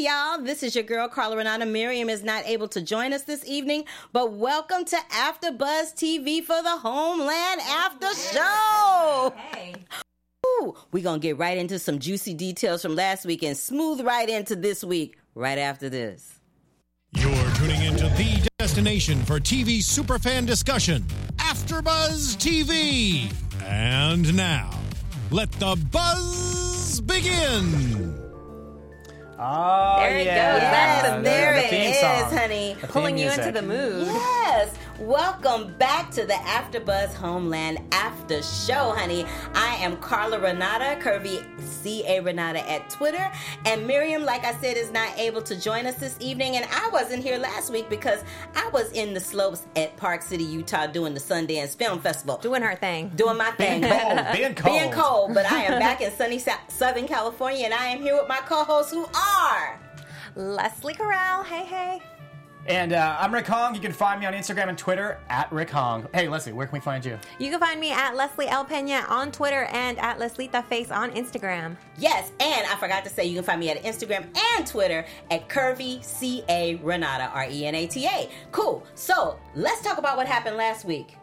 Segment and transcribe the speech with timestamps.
[0.00, 0.40] Hey, y'all.
[0.40, 1.66] This is your girl, Carla Renata.
[1.66, 3.84] Miriam is not able to join us this evening,
[4.14, 9.34] but welcome to After Buzz TV for the Homeland After Show.
[9.36, 9.74] Hey.
[10.46, 14.00] Ooh, we're going to get right into some juicy details from last week and smooth
[14.00, 16.40] right into this week right after this.
[17.12, 21.04] You're tuning into the destination for TV superfan discussion,
[21.36, 23.30] AfterBuzz TV.
[23.64, 24.70] And now,
[25.30, 28.19] let the buzz begin.
[29.42, 30.52] Oh, There it yeah.
[30.52, 30.60] goes.
[30.60, 32.76] That's the- there the it theme is, honey.
[32.80, 34.06] The Pulling you into the mood.
[34.08, 34.68] Yes.
[35.00, 39.24] Welcome back to the AfterBuzz Homeland After Show, honey.
[39.54, 43.32] I am Carla Renata, Curvy CA Renata at Twitter.
[43.64, 46.56] And Miriam, like I said, is not able to join us this evening.
[46.56, 48.22] And I wasn't here last week because
[48.54, 52.36] I was in the slopes at Park City, Utah doing the Sundance Film Festival.
[52.36, 53.10] Doing her thing.
[53.16, 53.80] Doing my thing.
[53.80, 54.76] cold, being cold.
[54.80, 58.18] Being cold, but I am back in sunny Sa- Southern California and I am here
[58.18, 59.80] with my co hosts who are.
[60.36, 61.42] Lesley Corral.
[61.42, 62.02] Hey, hey.
[62.66, 63.74] And uh, I'm Rick Hong.
[63.74, 66.06] You can find me on Instagram and Twitter at Rick Hong.
[66.12, 67.18] Hey, Lesley, where can we find you?
[67.38, 68.64] You can find me at Leslie L.
[68.64, 71.76] Pena on Twitter and at Leslita Face on Instagram.
[71.98, 75.48] Yes, and I forgot to say you can find me at Instagram and Twitter at
[75.48, 78.28] Curvy C A Renata R E N A T A.
[78.52, 78.86] Cool.
[78.94, 81.16] So let's talk about what happened last week.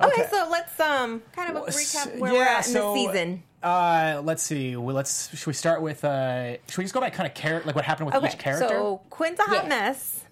[0.00, 0.28] Okay, Okay.
[0.30, 3.42] so let's um kind of a recap where yeah, we're at so, in the season.
[3.62, 4.76] Uh, let's see.
[4.76, 5.34] Well, let's.
[5.36, 6.04] Should we start with?
[6.04, 8.38] Uh, should we just go by kind of character, like what happened with Okay, each
[8.38, 8.68] character?
[8.68, 9.68] so Quinn's a hot Yeah.
[9.68, 10.24] mess.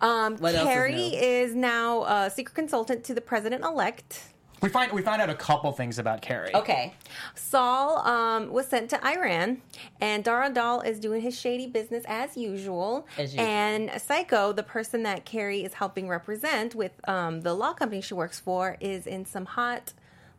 [0.00, 1.16] Um, What else is Carrie new?
[1.16, 4.22] is now a secret consultant to the president elect.
[4.60, 6.54] we find we find out a couple things about Carrie.
[6.54, 6.94] Okay.
[7.34, 9.60] Saul um, was sent to Iran,
[10.00, 13.06] and Dar Adal is doing his shady business as usual.
[13.18, 13.46] As usual.
[13.46, 18.14] And Sekou, the person that Carrie is helping represent with um, the law company she
[18.14, 19.92] works for, is in some hot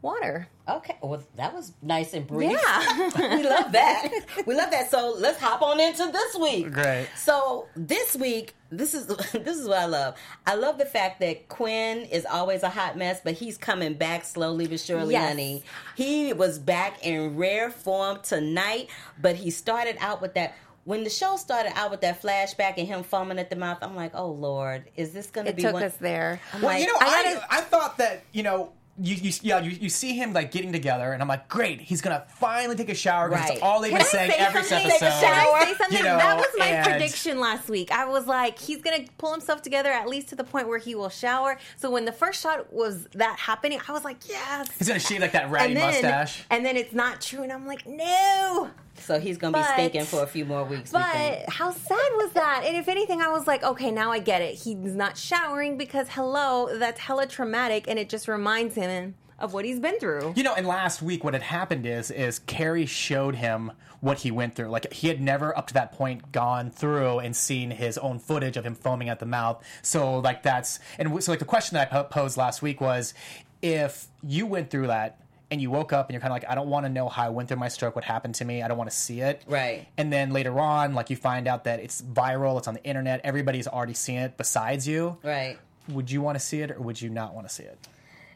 [0.05, 0.47] water.
[0.69, 0.95] Okay.
[1.01, 2.51] Well, that was nice and brief.
[2.51, 3.09] Yeah.
[3.37, 4.07] we love that.
[4.45, 4.89] We love that.
[4.91, 6.71] So let's hop on into this week.
[6.71, 7.07] Great.
[7.17, 10.15] So this week, this is this is what I love.
[10.45, 14.23] I love the fact that Quinn is always a hot mess, but he's coming back
[14.25, 15.27] slowly but surely, Yes.
[15.29, 15.63] honey.
[15.95, 18.89] He was back in rare form tonight,
[19.21, 20.53] but he started out with that.
[20.83, 23.95] When the show started out with that flashback and him foaming at the mouth, I'm
[23.95, 25.53] like, oh Lord, is this going to be?
[25.53, 25.81] It be took one?
[25.83, 26.39] us there.
[26.53, 28.71] I'm Well, like, you know, I I, gotta- I, thought that you know.
[28.97, 31.99] You, you yeah you, you see him like getting together and I'm like great he's
[32.01, 33.61] gonna finally take a shower because Right.
[33.61, 34.87] all they've Can been I saying say every something?
[34.89, 34.99] episode.
[34.99, 35.97] Take a Can I say something?
[35.97, 37.91] You know, that was my and- prediction last week.
[37.91, 40.95] I was like, he's gonna pull himself together at least to the point where he
[40.95, 41.57] will shower.
[41.75, 44.69] So when the first shot was that happening, I was like, yes.
[44.77, 46.45] He's gonna shave like that ratty and then, mustache.
[46.49, 48.69] and then it's not true, and I'm like, no.
[48.97, 50.91] So he's going to be stinking for a few more weeks.
[50.91, 50.99] we.
[50.99, 52.63] But how sad was that?
[52.65, 54.55] And if anything, I was like, okay, now I get it.
[54.55, 59.65] He's not showering because hello, that's hella traumatic, and it just reminds him of what
[59.65, 60.33] he's been through.
[60.35, 64.31] You know, and last week what had happened is is Carrie showed him what he
[64.31, 64.69] went through.
[64.69, 68.55] Like he had never up to that point gone through and seen his own footage
[68.55, 69.63] of him foaming at the mouth.
[69.81, 73.13] So like that's and so like the question that I posed last week was
[73.61, 75.19] if you went through that
[75.55, 77.23] and you woke up and you're kind of like I don't want to know how
[77.23, 78.61] I went through my stroke, what happened to me.
[78.61, 79.41] I don't want to see it.
[79.47, 79.87] Right.
[79.97, 83.21] And then later on like you find out that it's viral, it's on the internet,
[83.23, 85.17] everybody's already seen it besides you.
[85.23, 85.57] Right.
[85.87, 87.87] Would you want to see it or would you not want to see it?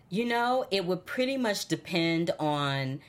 [0.09, 3.01] You know, it would pretty much depend on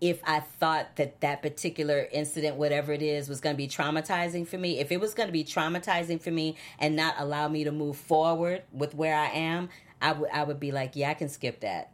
[0.00, 4.46] if I thought that that particular incident, whatever it is, was going to be traumatizing
[4.46, 4.78] for me.
[4.78, 7.96] If it was going to be traumatizing for me and not allow me to move
[7.96, 11.60] forward with where I am, I would I would be like, yeah, I can skip
[11.60, 11.90] that.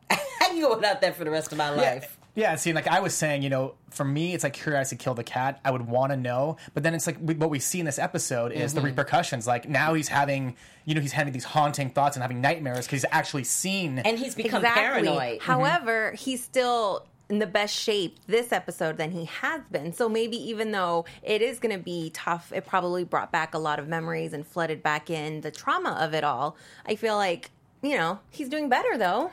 [0.52, 2.18] I can go without that for the rest of my life.
[2.34, 5.24] Yeah, see, like I was saying, you know, for me, it's like curiosity killed the
[5.24, 5.60] cat.
[5.66, 7.98] I would want to know, but then it's like we- what we see in this
[7.98, 8.80] episode is Mm-hmm.
[8.80, 9.46] the repercussions.
[9.46, 13.02] Like now he's having, you know, he's having these haunting thoughts and having nightmares because
[13.02, 13.98] he's actually seen.
[13.98, 15.40] And he's become paranoid.
[15.40, 15.44] Mm-hmm.
[15.50, 19.92] However, he's still in the best shape this episode than he has been.
[19.92, 23.58] So maybe even though it is going to be tough, it probably brought back a
[23.58, 26.56] lot of memories and flooded back in the trauma of it all.
[26.86, 27.50] I feel like,
[27.82, 29.32] you know, he's doing better though.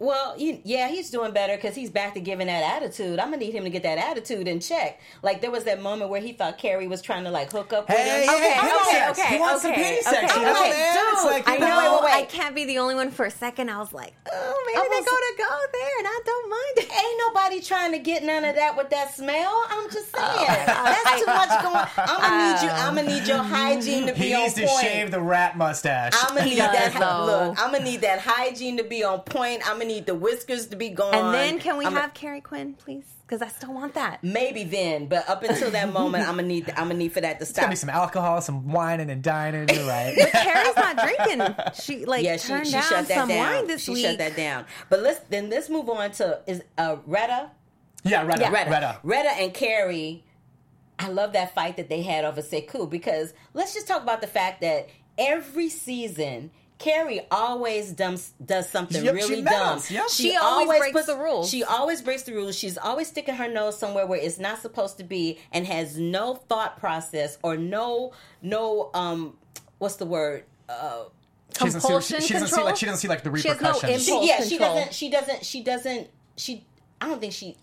[0.00, 3.18] He, well, you, yeah, he's doing better because he's back to giving that attitude.
[3.18, 5.00] I'm gonna need him to get that attitude in check.
[5.22, 7.88] Like there was that moment where he thought Carrie was trying to like hook up
[7.88, 8.28] with Hey, him.
[8.28, 10.70] hey, Okay, penny okay, okay, He wants some okay, penny okay, sex, you know, okay.
[10.70, 10.96] man.
[11.12, 12.22] It's like, I know, know, wait, wait, wait.
[12.22, 13.70] I can't be the only one for a second.
[13.70, 16.78] I was like, oh, maybe I they're going to go there, and I don't mind
[16.78, 16.90] it.
[16.90, 19.64] Ain't nobody trying to get none of that with that smell.
[19.68, 20.66] I'm just oh, saying.
[20.68, 20.84] Oh.
[21.04, 22.08] That's too much going.
[22.08, 22.70] I'm gonna need you.
[22.70, 22.88] Oh.
[22.88, 24.56] I'm gonna need your hygiene to be on point.
[24.56, 26.14] he needs to shave the rat mustache.
[26.16, 26.94] I'm gonna need that.
[26.94, 29.62] Look, I'm gonna need that hygiene to be on point.
[29.68, 31.14] I'm gonna need the whiskers to be gone.
[31.14, 33.04] And then can we I'm have Carrie Quinn, please?
[33.26, 34.24] Because I still want that.
[34.24, 36.68] maybe then, but up until that moment, I'm gonna need.
[36.70, 37.70] I'm gonna need for that to It's gonna stop.
[37.70, 39.68] be some alcohol, some whining and dining.
[39.68, 40.14] You're right.
[40.18, 41.54] But Carrie's not drinking.
[41.74, 43.38] She like yeah, she, turned she down shut that some down.
[43.38, 44.04] wine this she week.
[44.06, 44.64] shut that down.
[44.88, 47.50] But let's then let's move on to is uh Reda.
[48.02, 48.50] yeah, Reda.
[48.50, 48.70] Reda.
[48.70, 49.00] Reda.
[49.04, 50.24] Reda and Carrie.
[50.98, 54.26] I love that fight that they had over Sekou because let's just talk about the
[54.26, 54.88] fact that
[55.18, 56.50] every season.
[56.80, 59.80] Carrie always does, does something Yep, really she dumb.
[59.90, 60.08] yep.
[60.10, 61.48] She always breaks the rules.
[61.48, 62.56] She always breaks the rules.
[62.58, 66.34] She's always sticking her nose somewhere where it's not supposed to be, and has no
[66.34, 68.12] thought process or no
[68.42, 69.36] no um
[69.78, 71.04] what's the word uh
[71.56, 72.66] She doesn't see, Compulsion she, she doesn't see control?
[72.66, 74.04] like she doesn't see like the She has no repercussions.
[74.06, 74.74] she, yeah she control.
[74.76, 76.64] doesn't she doesn't she doesn't she
[77.00, 77.56] I don't think she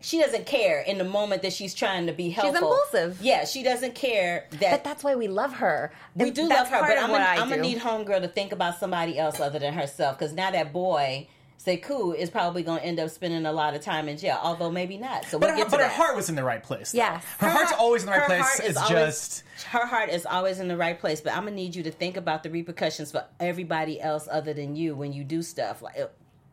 [0.00, 2.54] she doesn't care in the moment that she's trying to be helpful.
[2.54, 3.22] She's impulsive.
[3.22, 4.70] Yeah, she doesn't care that.
[4.70, 5.92] But that's why we love her.
[6.16, 7.62] we And do that's love her, part but of I'm what gonna, I I'm gonna
[7.62, 11.28] need homegirl to think about somebody else other than herself because now that boy
[11.62, 14.70] Sekou is probably going to end up spending a lot of time in jail, although
[14.70, 15.26] maybe not.
[15.26, 16.92] So we'll her, get to but her heart was in the right place.
[16.92, 16.96] though.
[16.96, 17.22] Yes.
[17.38, 18.60] her, heart's heart- always in the right place.
[18.60, 21.76] It's always- just her heart is always in the right place, but I'm gonna need
[21.76, 25.42] you to think about the repercussions for everybody else other than you when you do
[25.42, 25.96] stuff like.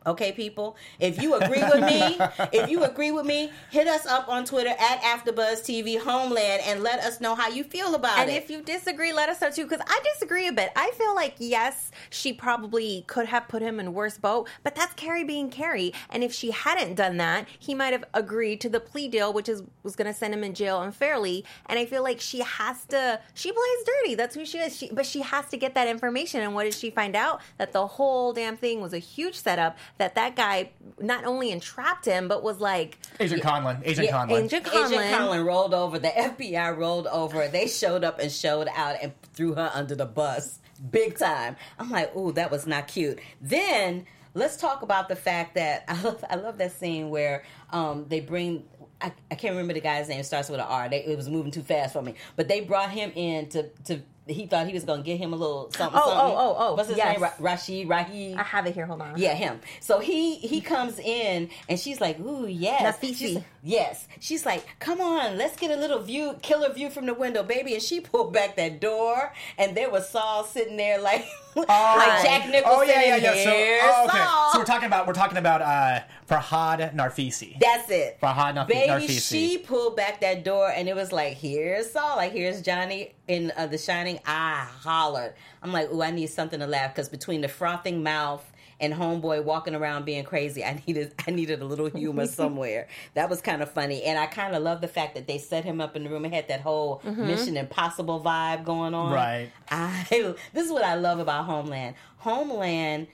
[0.08, 0.78] Okay, people.
[1.02, 2.18] If you agree with me,
[2.54, 6.82] if you agree with me, hit us up on Twitter at AfterBuzz TV Homeland and
[6.82, 8.34] let us know how you feel about And it.
[8.34, 9.66] And if you disagree, let us know too.
[9.66, 10.72] Because I disagree a bit.
[10.78, 14.94] I feel like yes, she probably could have put him in worse boat, but that's
[14.94, 15.94] Carrie being Carrie.
[16.10, 19.50] And if she hadn't done that, he might have agreed to the plea deal, which
[19.50, 21.44] is was going to send him in jail unfairly.
[21.66, 23.20] And I feel like she has to.
[23.34, 24.16] She plays dirty.
[24.16, 24.78] That's who she is.
[24.78, 26.42] She, but she has to get that information.
[26.42, 27.42] And what did she find out?
[27.58, 29.78] That the whole damn thing was a huge setup.
[29.98, 32.98] That that guy not only entrapped him, but was like.
[33.20, 33.82] Agent Conlin.
[33.84, 34.46] Agent Yeah, Conlin.
[34.46, 34.94] Agent Conlin.
[34.94, 36.00] Agent Conlin rolled over.
[36.00, 37.48] The FBI rolled over.
[37.48, 40.60] They showed up and showed out and threw her under the bus
[40.92, 41.56] big time.
[41.80, 43.20] I'm like, ooh, that was not cute.
[43.42, 48.06] Then let's talk about the fact that I love, I love that scene where um,
[48.08, 48.64] they bring.
[49.00, 50.20] I, I can't remember the guy's name.
[50.20, 50.90] It starts with an R.
[50.90, 52.16] They, it was moving too fast for me.
[52.36, 54.02] But they brought him in to to.
[54.28, 56.00] He thought he was going to get him a little something.
[56.00, 56.36] Oh, oh, something.
[56.38, 57.14] oh, oh, What's his yes.
[57.14, 57.24] name?
[57.24, 57.88] Ra- Rashid.
[57.88, 58.36] Rahi.
[58.38, 58.86] I have it here.
[58.86, 59.18] Hold on.
[59.18, 59.60] Yeah, him.
[59.80, 63.16] So he he comes in and she's like, "Ooh, yes, Nafisi.
[63.18, 67.14] She's- yes." She's like, "Come on, let's get a little view, killer view from the
[67.14, 71.26] window, baby." And she pulled back that door, and there was Saul sitting there like
[71.56, 72.80] like Jack Nicholson.
[72.80, 73.44] Oh yeah, yeah, yeah.
[73.44, 74.18] So, oh, okay.
[74.18, 74.52] Saul.
[74.54, 76.00] so we're talking about we're talking about uh,
[76.30, 77.60] Farhad Nafisi.
[77.60, 78.20] That's it.
[78.22, 79.30] Farhad Narf- Baby, Nafisi.
[79.30, 83.52] she pulled back that door and it was like, here's Saul, like here's Johnny in
[83.56, 84.20] uh, The Shining.
[84.26, 85.34] I hollered.
[85.62, 88.44] I'm like, ooh, I need something to laugh because between the frothing mouth
[88.80, 92.88] and homeboy walking around being crazy, I needed I needed a little humor somewhere.
[93.16, 95.66] That was kind of funny, and I kind of love the fact that they set
[95.66, 99.14] him up in the room and had that whole Mission Impossible vibe going on.
[99.14, 99.50] Right.
[99.70, 100.06] I
[100.54, 101.96] this is what I love about Homeland.
[102.18, 103.08] Homeland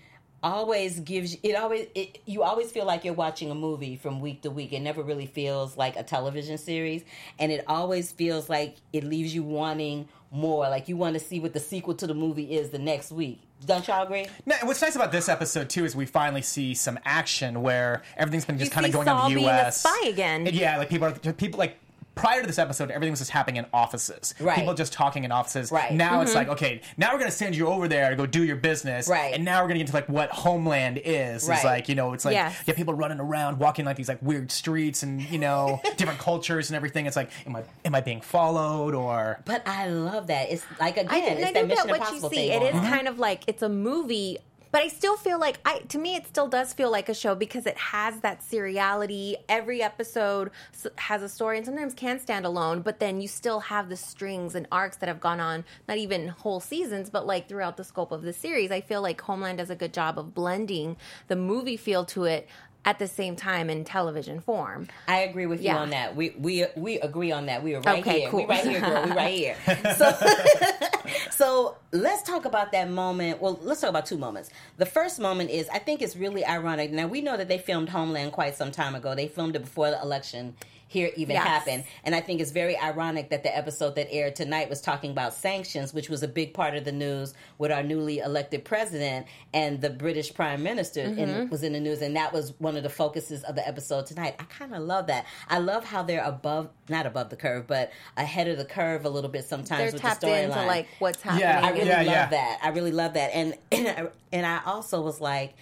[0.44, 4.20] always gives you it always it, you always feel like you're watching a movie from
[4.20, 7.04] week to week it never really feels like a television series
[7.40, 11.40] and it always feels like it leaves you wanting more like you want to see
[11.40, 14.82] what the sequel to the movie is the next week don't y'all agree Now, what's
[14.82, 18.72] nice about this episode too is we finally see some action where everything's been just
[18.72, 19.80] kind of going Saul on the being a U.S.
[19.80, 20.46] spy again.
[20.48, 21.78] And yeah, like people are people like.
[22.16, 24.36] Prior to this episode, everything was just happening in offices.
[24.40, 24.56] Right.
[24.58, 25.72] People just talking in offices.
[25.72, 25.92] Right.
[25.94, 26.22] Now Mm-hmm.
[26.24, 29.08] it's like, okay, now we're gonna send you over there to go do your business.
[29.08, 29.34] Right.
[29.34, 31.48] And now we're gonna get into like what Homeland is.
[31.50, 31.56] Right.
[31.56, 32.54] It's like, you know, it's like Yes.
[32.60, 36.20] you have people running around, walking like these like weird streets and, you know, different
[36.20, 37.08] cultures and everything.
[37.08, 40.98] It's like, am I am I being followed or but i love that it's like
[40.98, 42.36] again I, it's I that mission get what you impossible see.
[42.50, 42.92] thing It is going on.
[42.92, 44.38] kind of like it's a movie,
[44.74, 47.36] but I still feel like I to me it still does feel like a show
[47.36, 49.36] because it has that seriality.
[49.48, 50.50] Every episode
[50.96, 54.56] has a story and sometimes can stand alone, but then you still have the strings
[54.56, 58.12] and arcs that have gone on not even whole seasons, but like throughout the scope
[58.12, 58.72] of the series.
[58.72, 60.98] I feel like Homeland does a good job of blending
[61.28, 62.50] the movie feel to it
[62.86, 64.88] at the same time in television form.
[65.08, 66.16] I agree with you on that.
[66.16, 67.64] We we we agree on that.
[67.64, 68.30] We are right Okay, here.
[68.30, 68.42] cool.
[68.42, 69.06] We right here, girl.
[69.06, 69.56] We right here.
[69.98, 70.14] So
[71.32, 73.42] so let's talk about that moment.
[73.42, 74.50] Well, let's talk about two moments.
[74.78, 76.92] The first moment is I think it's really ironic.
[76.92, 79.16] Now we know that they filmed Homeland quite some time ago.
[79.16, 80.56] They filmed it before the election
[80.94, 81.46] here even Yes.
[81.46, 81.84] happened.
[82.06, 85.34] And I think it's very ironic that the episode that aired tonight was talking about
[85.34, 89.82] sanctions, which was a big part of the news with our newly elected president and
[89.82, 91.50] the British prime minister in, mm-hmm.
[91.50, 92.02] was in the news.
[92.02, 94.36] And that was one of the focuses of the episode tonight.
[94.40, 95.26] I kind of love that.
[95.50, 99.10] I love how they're above, not above the curve, but ahead of the curve a
[99.10, 100.68] little bit sometimes They're with tapped the into storyline.
[100.68, 101.42] like what's happening.
[101.42, 102.26] Yeah, I really Yeah, love yeah.
[102.28, 102.60] that.
[102.62, 103.32] I really love that.
[103.34, 105.56] And and I, and I also was like,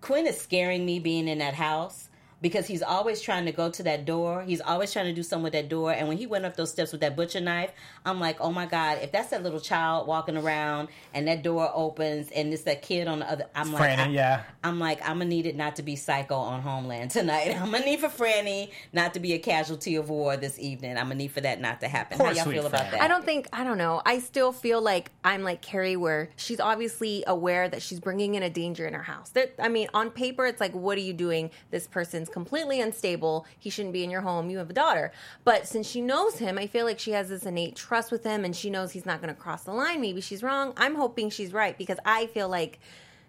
[0.00, 2.08] Quinn is scaring me being in that house
[2.42, 4.42] because he's always trying to go to that door.
[4.42, 5.92] He's always trying to do something with that door.
[5.92, 7.70] And when he went up those steps with that butcher knife,
[8.04, 11.70] I'm like, oh my god, if that's that little child walking around and that door
[11.72, 14.42] opens and it's that kid on the other, I'm like, Franny, I, yeah.
[14.64, 17.56] I'm like, I'm gonna need it not to be psycho on Homeland tonight.
[17.60, 20.96] I'm gonna need for Franny not to be a casualty of war this evening.
[20.96, 22.18] I'm gonna need for that not to happen.
[22.18, 23.00] Poor How y'all sweet feel about that?
[23.00, 24.02] I don't think I don't know.
[24.04, 28.42] I still feel like I'm like Carrie, where she's obviously aware that she's bringing in
[28.42, 29.30] a danger in her house.
[29.30, 31.50] There, I mean, on paper, it's like, what are you doing?
[31.70, 33.46] This person's completely unstable.
[33.58, 34.50] He shouldn't be in your home.
[34.50, 35.12] You have a daughter.
[35.44, 38.44] But since she knows him, I feel like she has this innate trust with him
[38.44, 40.00] and she knows he's not going to cross the line.
[40.00, 40.72] Maybe she's wrong.
[40.76, 42.80] I'm hoping she's right because I feel like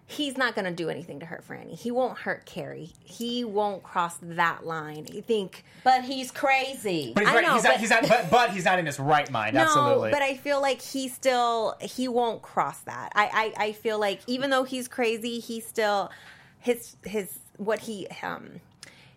[0.05, 1.77] he's not going to do anything to hurt Franny.
[1.77, 2.91] He won't hurt Carrie.
[3.03, 5.07] He won't cross that line.
[5.15, 5.63] I think.
[5.83, 7.13] But he's crazy.
[7.15, 7.45] But he's I right.
[7.45, 8.07] know, he's, not, but- he's not.
[8.07, 9.57] But, but he's not in his right mind.
[9.57, 10.11] Absolutely.
[10.11, 13.11] No, but I feel like he still he won't cross that.
[13.15, 16.11] I, I I feel like even though he's crazy, he still
[16.59, 18.59] his his what he um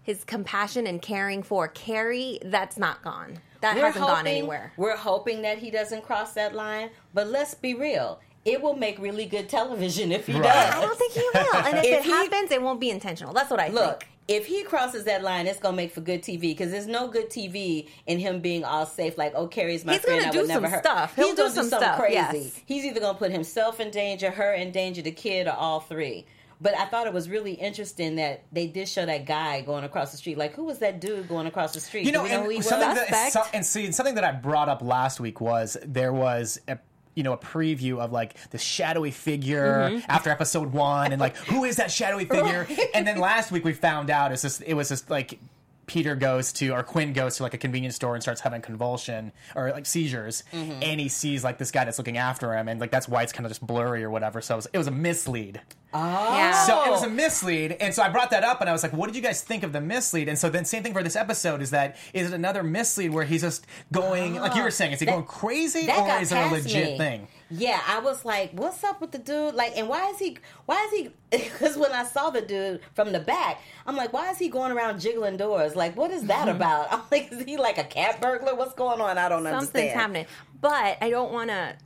[0.07, 3.41] his compassion and caring for Carrie that's not gone.
[3.61, 4.73] That hasn't gone anywhere.
[4.77, 6.91] We're hoping that he doesn't cross that line.
[7.13, 8.21] But let's be real.
[8.45, 10.45] It will make really good television if he Right.
[10.45, 10.75] does.
[10.75, 11.57] I don't think he will.
[11.57, 13.33] And if, If it he- happens, it won't be intentional.
[13.33, 14.13] That's what I Look, think.
[14.29, 17.29] if he crosses that line, it's gonna make for good TV because there's no good
[17.29, 19.19] TV in him being all safe.
[19.19, 20.21] Like, oh, Carrie's my He's friend.
[20.21, 20.85] gonna I do would never some hurt.
[20.85, 21.17] stuff.
[21.17, 22.15] He'll He's do gonna do some something stuff, crazy.
[22.15, 22.61] yes.
[22.67, 26.25] He's either gonna put himself in danger, her in danger, the kid, or all three.
[26.61, 30.11] But I thought it was really interesting that they did show that guy going across
[30.13, 30.39] the street.
[30.39, 32.07] Like, who was that dude going across the street?
[32.07, 32.67] You know, know and was?
[32.67, 36.59] something that, so- and see, something that I brought up last week was there was
[36.69, 36.79] a
[37.15, 40.11] you know a preview of like the shadowy figure Mm-hmm.
[40.11, 42.67] after episode one, and like who is that shadowy figure?
[42.95, 45.39] And then last week we found out it's just it was just like.
[45.87, 49.33] Peter goes to, or Quinn goes to like a convenience store and starts having convulsion
[49.55, 50.83] or like seizures, Mm-hmm.
[50.83, 53.33] and he sees like this guy that's looking after him, and like that's why it's
[53.33, 54.40] kind of just blurry or whatever.
[54.40, 55.61] So it was, it was a mislead.
[55.95, 56.52] Yeah.
[56.66, 58.93] So it was a mislead, and so I brought that up, and I was like,
[58.93, 61.16] "What did you guys think of the mislead?" And so then, same thing for this
[61.16, 64.93] episode is that is it another mislead where he's just going, like you were saying,
[64.93, 66.99] is he That- going crazy or is it a legit me.
[66.99, 67.28] thing?
[67.50, 70.38] Yeah, I was like, "What's up with the dude?" Like, and why is he?
[70.67, 71.11] Why is he?
[71.47, 74.73] Because when I saw the dude from the back, I'm like, "Why is he going
[74.73, 75.76] around jiggling doors?
[75.76, 76.57] Like, what is that mm-hmm.
[76.57, 78.55] about?" I'm like, "Is he like a cat burglar?
[78.55, 79.19] What's going on?
[79.19, 80.26] I don't Something's understand." Something's happening.
[80.61, 81.76] But I don't want to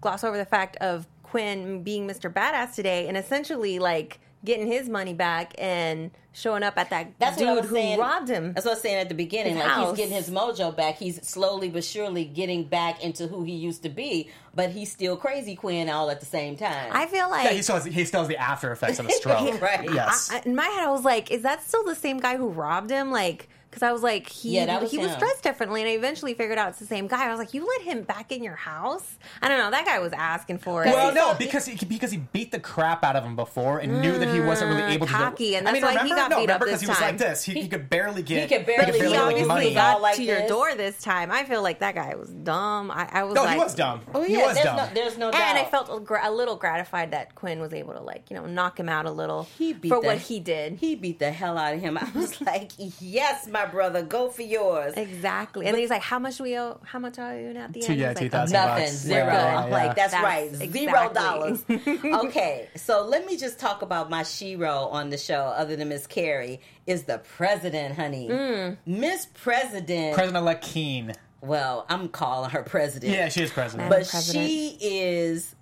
[0.00, 2.32] gloss over the fact of Quinn being Mr.
[2.32, 7.36] Badass today and essentially like getting his money back and showing up at that That's
[7.36, 7.98] dude what I was who saying.
[7.98, 8.52] robbed him.
[8.54, 9.56] That's what I was saying at the beginning.
[9.56, 9.90] His like house.
[9.90, 10.96] he's getting his mojo back.
[10.96, 14.30] He's slowly but surely getting back into who he used to be.
[14.54, 16.90] But he's still crazy Quinn all at the same time.
[16.92, 19.10] I feel like Yeah, he still has, he still has the after effects of a
[19.12, 19.60] stroke.
[19.60, 19.90] Right.
[19.92, 20.30] Yes.
[20.32, 22.90] I, in my head, I was like, "Is that still the same guy who robbed
[22.90, 25.90] him?" Like, because I was like, he Yeah, that was he was dressed differently, and
[25.90, 27.26] I eventually figured out it's the same guy.
[27.26, 29.70] I was like, "You let him back in your house?" I don't know.
[29.70, 30.86] That guy was asking for it.
[30.86, 34.00] well, no, thought- because he because he beat the crap out of him before and
[34.00, 35.12] knew that he wasn't really able to.
[35.12, 36.22] Mm, cocky, do, and I mean, that's why he remember?
[36.22, 37.44] got no, beat up remember because he was like this.
[37.44, 38.48] He, he could barely get.
[38.48, 39.74] He could barely but He he barely obviously money.
[39.74, 41.30] got All like to your door this time.
[41.30, 42.90] I feel like that guy was dumb.
[42.90, 44.00] I, I was No, like, he was dumb.
[44.14, 44.76] oh he yeah, was there's dumb.
[44.76, 45.40] no, there's no doubt.
[45.42, 48.36] And I felt a, gra- a little gratified that Quinn was able to like you
[48.36, 50.76] know knock him out a little He beat for the- what he did.
[50.78, 51.98] He beat the hell out of him.
[52.00, 55.66] I was like, "Yes, my brother, go for yours." exactly.
[55.66, 56.80] And then he's like, "How much we owe?
[56.84, 58.92] How much are you at the Two- end?" yeah, like, 2,000 Nothing, bucks.
[58.96, 59.26] zero.
[59.26, 59.74] Yeah, yeah.
[59.74, 61.64] like, that's, That's right, zero dollars.
[62.26, 66.06] okay, so let me just talk about my shiro on the show, other than Miss
[66.06, 68.28] Carrie, is the president, honey.
[68.28, 68.76] Mm.
[68.86, 70.14] Miss President.
[70.14, 71.12] President-elect Keane.
[71.40, 73.12] well, I'm calling her president.
[73.12, 73.88] Yeah, she is president.
[73.90, 74.48] but President.
[74.50, 75.54] she is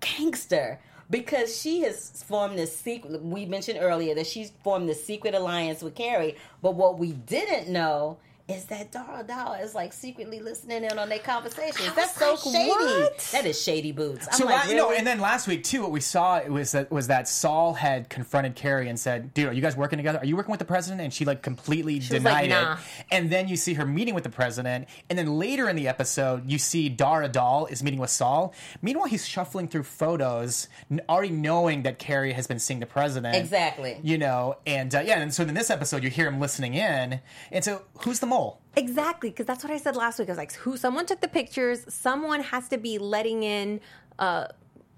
[0.00, 0.78] gangster
[1.10, 3.22] because she has formed this secret.
[3.22, 7.68] We mentioned earlier that she's formed this secret alliance with Carrie, but what we didn't
[7.68, 8.18] know
[8.54, 11.94] is that Dar Adal is like secretly listening in on their conversations.
[11.94, 12.68] That's so like, shady.
[12.68, 13.18] what?
[13.32, 14.26] That is shady boots.
[14.30, 16.50] I'm So like, la- you know, and then last week too, what we saw it
[16.50, 19.96] was that was that Saul had confronted Carrie and said, "Dude, are you guys working
[19.98, 20.18] together?
[20.18, 22.78] Are you working with the president?" And she like completely was denied like, "Nah." it.
[23.10, 26.50] And then you see her meeting with the president, and then later in the episode,
[26.50, 28.52] you see Dar Adal is meeting with Saul.
[28.82, 30.68] Meanwhile, he's shuffling through photos,
[31.08, 33.36] already knowing that Carrie has been seeing the president.
[33.36, 33.98] Exactly.
[34.02, 37.20] You know, and uh, yeah, and so in this episode, you hear him listening in,
[37.52, 38.39] and so who's the mole?
[38.76, 40.28] Exactly, because that's what I said last week.
[40.28, 40.76] I was like, "Who?
[40.76, 41.84] Someone took the pictures.
[41.92, 43.80] Someone has to be letting in
[44.18, 44.48] a,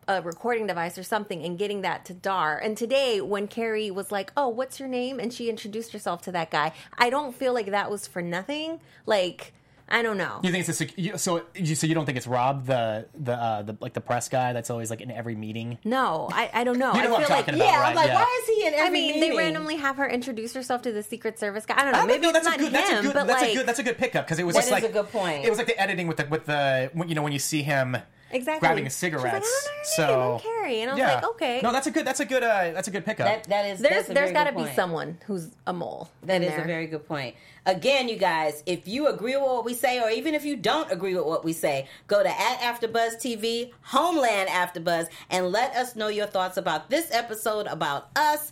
[0.07, 4.13] a recording device or something and getting that to Dar." And today, when Carrie was
[4.13, 7.55] like, "Oh, what's your name?" and she introduced herself to that guy, I don't feel
[7.55, 8.81] like that was for nothing.
[9.07, 9.55] Like,
[9.93, 10.41] I don't know.
[10.43, 11.43] You think it's a sec- you, so?
[11.55, 14.53] You, so you don't think it's Rob, the the uh, the like the press guy
[14.55, 15.79] that's always like in every meeting?
[15.85, 16.95] No, I, I don't know.
[16.95, 17.89] You know I what I'm feel like talking about, yeah, right?
[17.91, 18.15] I'm like, Yeah.
[18.15, 19.31] why is he in every I mean, meeting?
[19.31, 21.75] they randomly have her introduce herself to the Secret Service guy.
[21.79, 21.99] I don't know.
[22.01, 23.43] I Maybe don't know, it's that's not a good, that's him, a good, but that's
[23.43, 24.93] like a good, that's a good pickup because it was That just is like a
[24.93, 25.45] good point.
[25.45, 27.63] It was like the editing with the with the when, you know when you see
[27.63, 27.97] him
[28.33, 28.67] Exactly.
[28.67, 30.99] grabbing She's his like, "I don't know your name, so I'm Carrie," and I was
[30.99, 31.15] yeah.
[31.15, 31.61] like, okay.
[31.63, 33.27] no, that's a good, that's a good, uh, that's a good pickup.
[33.27, 36.11] that that is there's a there's got got to be someone who's a mole.
[36.23, 36.65] That in is there.
[36.65, 37.37] a very good point.
[37.65, 40.91] Again, you guys, if you agree with what we say, or even if you don't
[40.91, 45.95] agree with what we say, go to at AfterBuzz TV, Homeland AfterBuzz, and let us
[45.95, 48.51] know your thoughts about this episode, about us,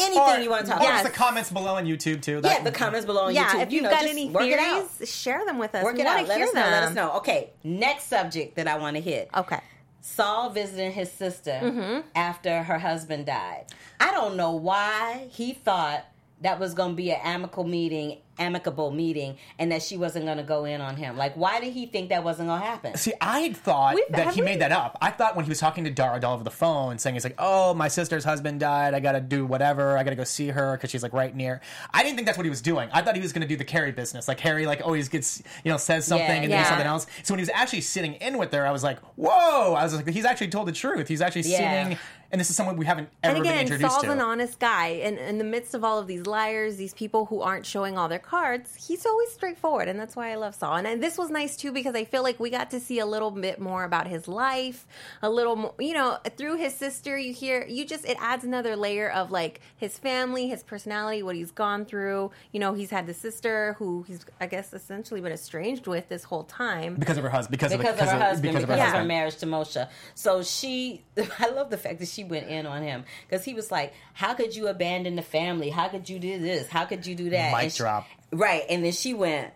[0.00, 1.02] anything or, you want to talk or about.
[1.02, 2.40] just the comments below on YouTube too.
[2.44, 3.62] yeah, the comments below on yeah, YouTube.
[3.62, 4.86] if you you've know, got any work it out.
[4.88, 5.84] theories, share them with us.
[5.84, 6.22] Work we it want out.
[6.22, 6.60] to Let hear us know.
[6.62, 6.70] them.
[6.72, 7.12] Let us know.
[7.18, 9.28] Okay, next subject that I want to hit.
[9.36, 9.60] Okay.
[10.02, 12.00] Saul visiting his sister Mm-hmm.
[12.14, 13.66] after her husband died.
[14.00, 16.06] I don't know why he thought
[16.40, 20.38] that was going to be an amicable meeting, amicable meeting, and that she wasn't going
[20.38, 21.16] to go in on him.
[21.16, 22.96] Like, why did he think that wasn't going to happen?
[22.96, 24.98] See, I thought We've- that he we- made that up.
[25.00, 27.36] I thought when he was talking to Dar Adal over the phone, saying he's like,
[27.38, 28.94] "Oh, my sister's husband died.
[28.94, 29.96] I got to do whatever.
[29.96, 31.60] I got to go see her because she's like right near."
[31.92, 32.88] I didn't think that's what he was doing.
[32.92, 34.26] I thought he was going to do the Carrie business.
[34.26, 36.58] Like Harry, like always gets you know says something Yeah, and then yeah.
[36.60, 37.06] does something else.
[37.22, 39.94] So when he was actually sitting in with her, I was like, "Whoa!" I was
[39.94, 41.08] like, "He's actually told the truth.
[41.08, 41.84] He's actually Yeah.
[41.84, 41.98] sitting."
[42.32, 44.12] And this is someone we haven't ever and been again, introduced Saul's to.
[44.12, 47.40] an honest guy, and in the midst of all of these liars, these people who
[47.40, 50.76] aren't showing all their cards, he's always straightforward, and that's why I love Saul.
[50.76, 53.06] And, and this was nice too because I feel like we got to see a
[53.06, 54.86] little bit more about his life,
[55.22, 57.18] a little more, you know, through his sister.
[57.18, 61.34] You hear, you just it adds another layer of like his family, his personality, what
[61.34, 62.30] he's gone through.
[62.52, 66.22] You know, he's had the sister who he's, I guess, essentially been estranged with this
[66.24, 66.94] whole time.
[66.94, 67.50] because of her husband.
[67.58, 69.08] Because, because of, of her husband, Because, because, of her of her husband.
[69.08, 69.88] marriage to Moshe.
[70.14, 71.02] So she,
[71.40, 74.34] I love the fact that she went in on him because he was like, "How
[74.34, 75.70] could you abandon the family?
[75.70, 76.68] How could you do this?
[76.68, 78.06] How could you do that?" Mic And she- drop.
[78.32, 79.52] right, and then she went.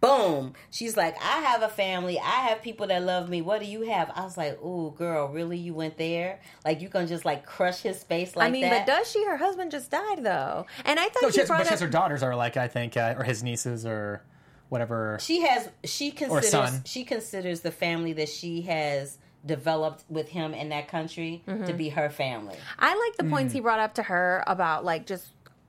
[0.00, 0.54] Boom!
[0.70, 2.18] She's like, I have a family.
[2.18, 3.40] I have people that love me.
[3.42, 4.10] What do you have?
[4.14, 5.56] I was like, "Ooh, girl, really?
[5.58, 6.40] You went there?
[6.64, 9.24] Like you gonna just like crush his face like I mean, that?" but does she?
[9.26, 11.78] Her husband just died though, and I thought No, she she has, brought but up
[11.80, 14.22] her daughters are like I think, uh, or his nieces or
[14.70, 15.18] whatever.
[15.20, 16.82] she has she considers son.
[16.84, 21.90] she considers the family that she has developed with him in that country to be
[21.90, 22.56] her family.
[22.78, 23.56] I like the points Mm.
[23.56, 25.28] he brought up to her about like just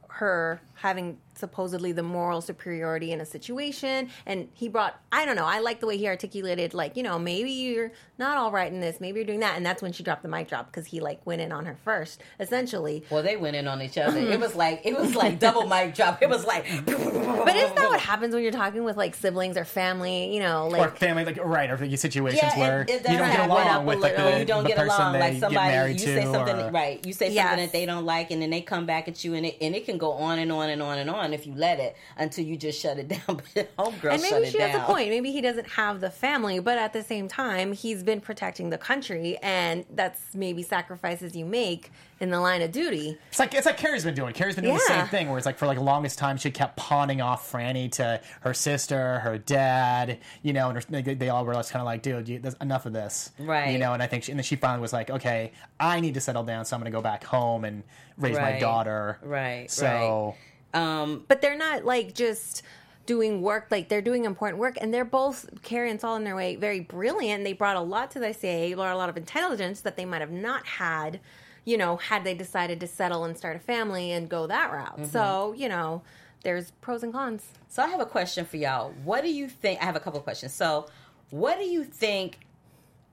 [0.09, 5.45] her having supposedly the moral superiority in a situation and he brought I don't know,
[5.45, 8.79] I like the way he articulated like, you know, maybe you're not all right in
[8.79, 10.99] this, maybe you're doing that and that's when she dropped the mic drop because he
[10.99, 13.03] like went in on her first essentially.
[13.09, 14.17] Well, they went in on each other.
[14.17, 14.57] It was mm.
[14.57, 16.21] like it was like double mic drop.
[16.21, 19.65] It was like, But isn't that what happens when you're talking with like siblings or
[19.65, 22.95] family, you know, like or family, like right, or the situations Yeah, where it, it
[23.11, 25.13] you don't does get along with like the, you don't the get person along.
[25.13, 27.49] they Like somebody, married you to, say something or- right, you say Yes.
[27.49, 29.75] something that they don't like, and then they come back at you, and it and
[29.75, 32.45] it can go on and on and on and on if you let it until
[32.45, 33.41] you just shut it down.
[33.53, 34.69] But homegirl and shut maybe it she down.
[34.69, 35.09] has a point.
[35.09, 38.77] Maybe he doesn't have the family, but at the same time, he's been protecting the
[38.77, 43.17] country, and that's maybe sacrifices you make in the line of duty.
[43.29, 44.33] It's like it's like Carrie's been doing.
[44.33, 46.49] Carrie's been doing the same thing, where it's like for like the longest time she
[46.51, 51.29] kept pawning off Franny to her sister, her dad, you know, and her, they, they
[51.29, 53.71] all were just kind of like, dude, you, there's enough of this, Right.
[53.71, 56.13] You know, and I think she, and then she finally was like, okay, I need
[56.13, 57.83] to settle down, so I'm going to go back home and
[58.17, 60.35] raise my daughter, Right, So
[60.75, 62.63] Um, But they're not like just
[63.05, 66.35] doing work like they're doing important work and they're both Carrie and Saul in their
[66.35, 69.81] way very brilliant they brought a lot to the CIA brought a lot of intelligence
[69.81, 71.19] that they might have not had
[71.65, 75.05] you know had they decided to settle and start a family and go that route
[75.05, 76.01] so you know
[76.43, 78.91] there's pros and cons So I have a question for y'all.
[79.03, 79.81] What do you think?
[79.81, 80.53] I have a couple of questions.
[80.53, 80.87] So,
[81.29, 82.39] what do you think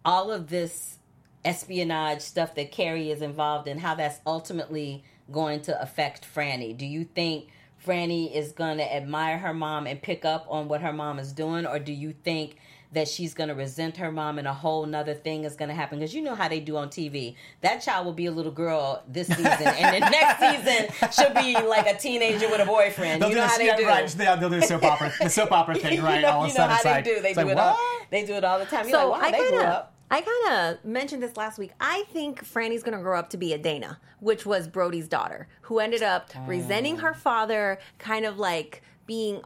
[0.04, 0.98] all of this
[1.44, 6.76] espionage stuff that Carrie is involved in, how that's ultimately going to affect Franny?
[6.76, 7.48] Do you think
[7.84, 11.32] Franny is going to admire her mom and pick up on what her mom is
[11.32, 12.56] doing, or do you think?
[12.94, 16.14] That she's gonna resent her mom and a whole nother thing is gonna happen because
[16.14, 17.36] you know how they do on TV.
[17.62, 21.54] That child will be a little girl this season, and the next season she'll be
[21.66, 23.22] like a teenager with a boyfriend.
[23.22, 23.86] they'll you do know this, how they yeah, do.
[23.86, 26.20] right, they'll, they'll do the soap opera, the soap opera thing, you right?
[26.20, 27.22] know, all of you know how they like, do.
[27.22, 27.78] They do like, it all.
[28.10, 28.86] They do it all the time.
[28.86, 29.91] You're so like, wow, I they kind grew of up.
[30.12, 31.70] I kind of mentioned this last week.
[31.80, 35.48] I think Franny's going to grow up to be a Dana, which was Brody's daughter,
[35.62, 36.44] who ended up oh.
[36.46, 39.40] resenting her father, kind of like being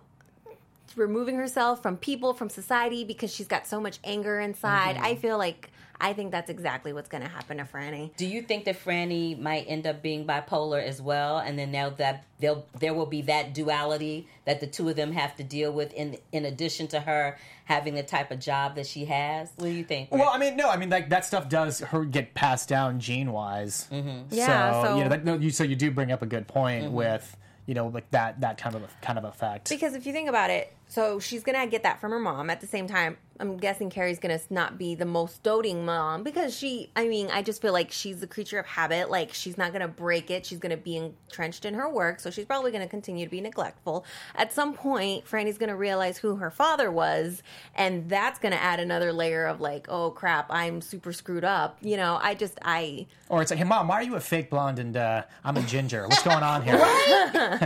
[0.96, 4.96] removing herself from people, from society because she's got so much anger inside.
[4.96, 5.04] Mm-hmm.
[5.04, 8.14] I feel like I think that's exactly what's going to happen to Franny.
[8.16, 11.90] Do you think that Franny might end up being bipolar as well, and then now
[11.90, 15.72] that they'll there will be that duality that the two of them have to deal
[15.72, 19.50] with in in addition to her having the type of job that she has?
[19.56, 20.12] What do you think?
[20.12, 23.32] Well, I mean, no, I mean, like that stuff does her get passed down gene
[23.32, 23.88] wise.
[23.90, 24.34] Mm-hmm.
[24.34, 26.46] Yeah, so, so- you know, that, no, you, so you do bring up a good
[26.46, 29.68] point with you know like that that kind of kind of effect.
[29.68, 32.48] Because if you think about it, so she's gonna get that from her mom.
[32.50, 36.56] At the same time, I'm guessing Carrie's gonna not be the most doting mom because
[36.56, 36.90] she.
[36.96, 39.10] I mean, I just feel like she's the creature of habit.
[39.10, 40.46] Like she's not gonna break it.
[40.46, 44.04] She's gonna be entrenched in her work, so she's probably gonna continue to be neglectful.
[44.34, 47.42] At some point, Franny's gonna realize who her father was,
[47.74, 51.78] and that's gonna add another layer of like, oh crap, I'm super screwed up.
[51.80, 53.06] You know, I just I.
[53.28, 55.62] Or it's like, hey, mom, why are you a fake blonde and uh, I'm a
[55.62, 56.06] ginger?
[56.08, 56.76] What's going on here?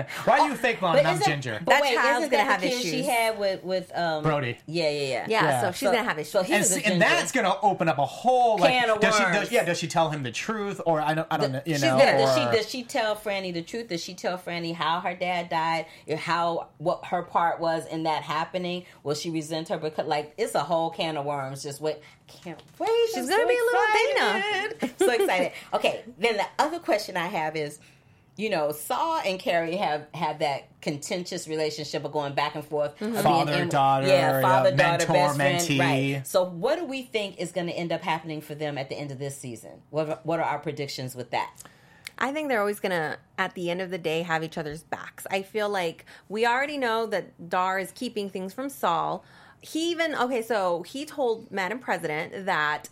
[0.81, 1.61] why are fake blonde and I'm isn't- ginger?
[1.65, 4.23] But That wait, child's isn't gonna that have the kid she had with with um,
[4.23, 4.59] Brody.
[4.67, 5.07] Yeah, yeah, yeah.
[5.09, 5.61] Yeah, Yeah.
[5.63, 6.33] so she's So- gonna have issues.
[6.33, 9.01] so he and, see- and that's going to open up a whole like Can of
[9.01, 9.37] does she worms.
[9.39, 11.75] does, yeah does she tell him the truth or I don't I don't know you
[11.75, 13.89] She's know gonna, or, does she does she tell Franny the truth?
[13.89, 15.87] Does she tell Franny how her dad died,
[16.19, 18.85] how what her part was in that happening?
[19.03, 21.63] Will she resent her because like it's a whole can of worms?
[21.63, 22.89] Just wait, can't wait.
[23.15, 24.95] She's I'm gonna so be a little excited.
[24.99, 25.53] so excited.
[25.75, 27.79] Okay, then the other question I have is.
[28.41, 32.95] You know, Saul and Carrie have have that contentious relationship of going back and forth,
[32.95, 33.05] mm-hmm.
[33.05, 35.79] of being Father, in- daughter, yeah, father, yeah, daughter, mentor, best friend, mentee.
[35.79, 36.27] right?
[36.27, 38.97] So, what do we think is going to end up happening for them at the
[38.97, 39.83] end of this season?
[39.91, 41.53] What What are our predictions with that?
[42.19, 45.27] I think they're always gonna, at the end of the day, have each other's backs.
[45.31, 49.23] I feel like we already know that Dar is keeping things from Saul.
[49.61, 52.89] He even okay, so he told Madam President that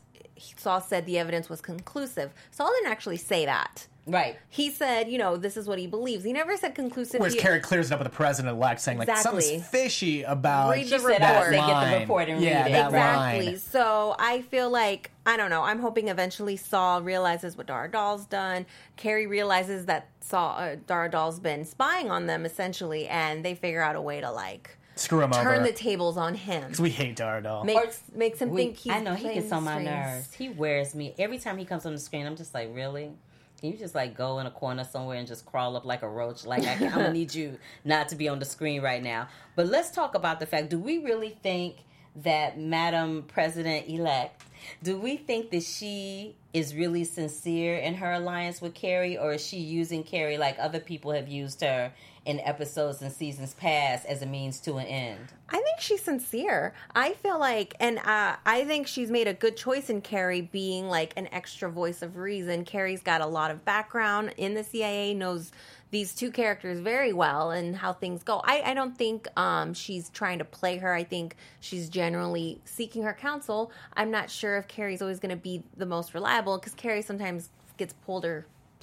[0.56, 2.32] Saul said the evidence was conclusive.
[2.50, 3.86] Saul didn't actually say that.
[4.08, 4.36] Right.
[4.48, 6.24] He said, you know, this is what he believes.
[6.24, 7.20] He never said conclusive.
[7.20, 9.42] Whereas He- Carrie clears it up with the president elect, saying like Exactly.
[9.42, 11.22] something's fishy about Read the She said, report.
[11.22, 13.46] "I say get the report and yeah, read it." that Exactly.
[13.46, 13.58] line.
[13.58, 15.62] So I feel like I don't know.
[15.62, 18.64] I'm hoping eventually Saul realizes what Dar Adal's done.
[18.96, 23.82] Carrie realizes that Saul uh, Dar Adal's been spying on them essentially, and they figure
[23.82, 25.66] out a way to like Screw him turn over.
[25.66, 26.62] the tables on him.
[26.64, 27.64] Because we hate Dar Adal.
[27.64, 28.92] Makes makes him We- think he's.
[28.92, 29.90] I know he playing gets on my strings.
[29.90, 30.32] nerves.
[30.34, 32.26] He wears me every time he comes on the screen.
[32.26, 33.12] I'm just like, really?
[33.60, 36.08] Can you just like go in a corner somewhere and just crawl up like a
[36.08, 36.46] roach?
[36.46, 39.28] Like I, I'm gonna need you not to be on the screen right now.
[39.56, 41.76] But let's talk about the fact: Do we really think
[42.16, 44.44] that Madam President elect?
[44.82, 49.44] Do we think that she is really sincere in her alliance with Carrie, or is
[49.44, 51.92] she using Carrie like other people have used her
[52.28, 55.18] in episodes and seasons past as a means to an end?
[55.48, 56.74] I think she's sincere.
[56.94, 60.90] I feel like, and uh, I think she's made a good choice in Carrie being
[60.90, 62.66] like an extra voice of reason.
[62.66, 65.52] Carrie's got a lot of background in the CIA, knows
[65.90, 68.42] these two characters very well and how things go.
[68.44, 70.92] I, I don't think um, she's trying to play her.
[70.92, 73.72] I think she's generally seeking her counsel.
[73.94, 77.48] I'm not sure if Carrie's always going to be the most reliable because Carrie sometimes
[77.78, 78.26] gets pulled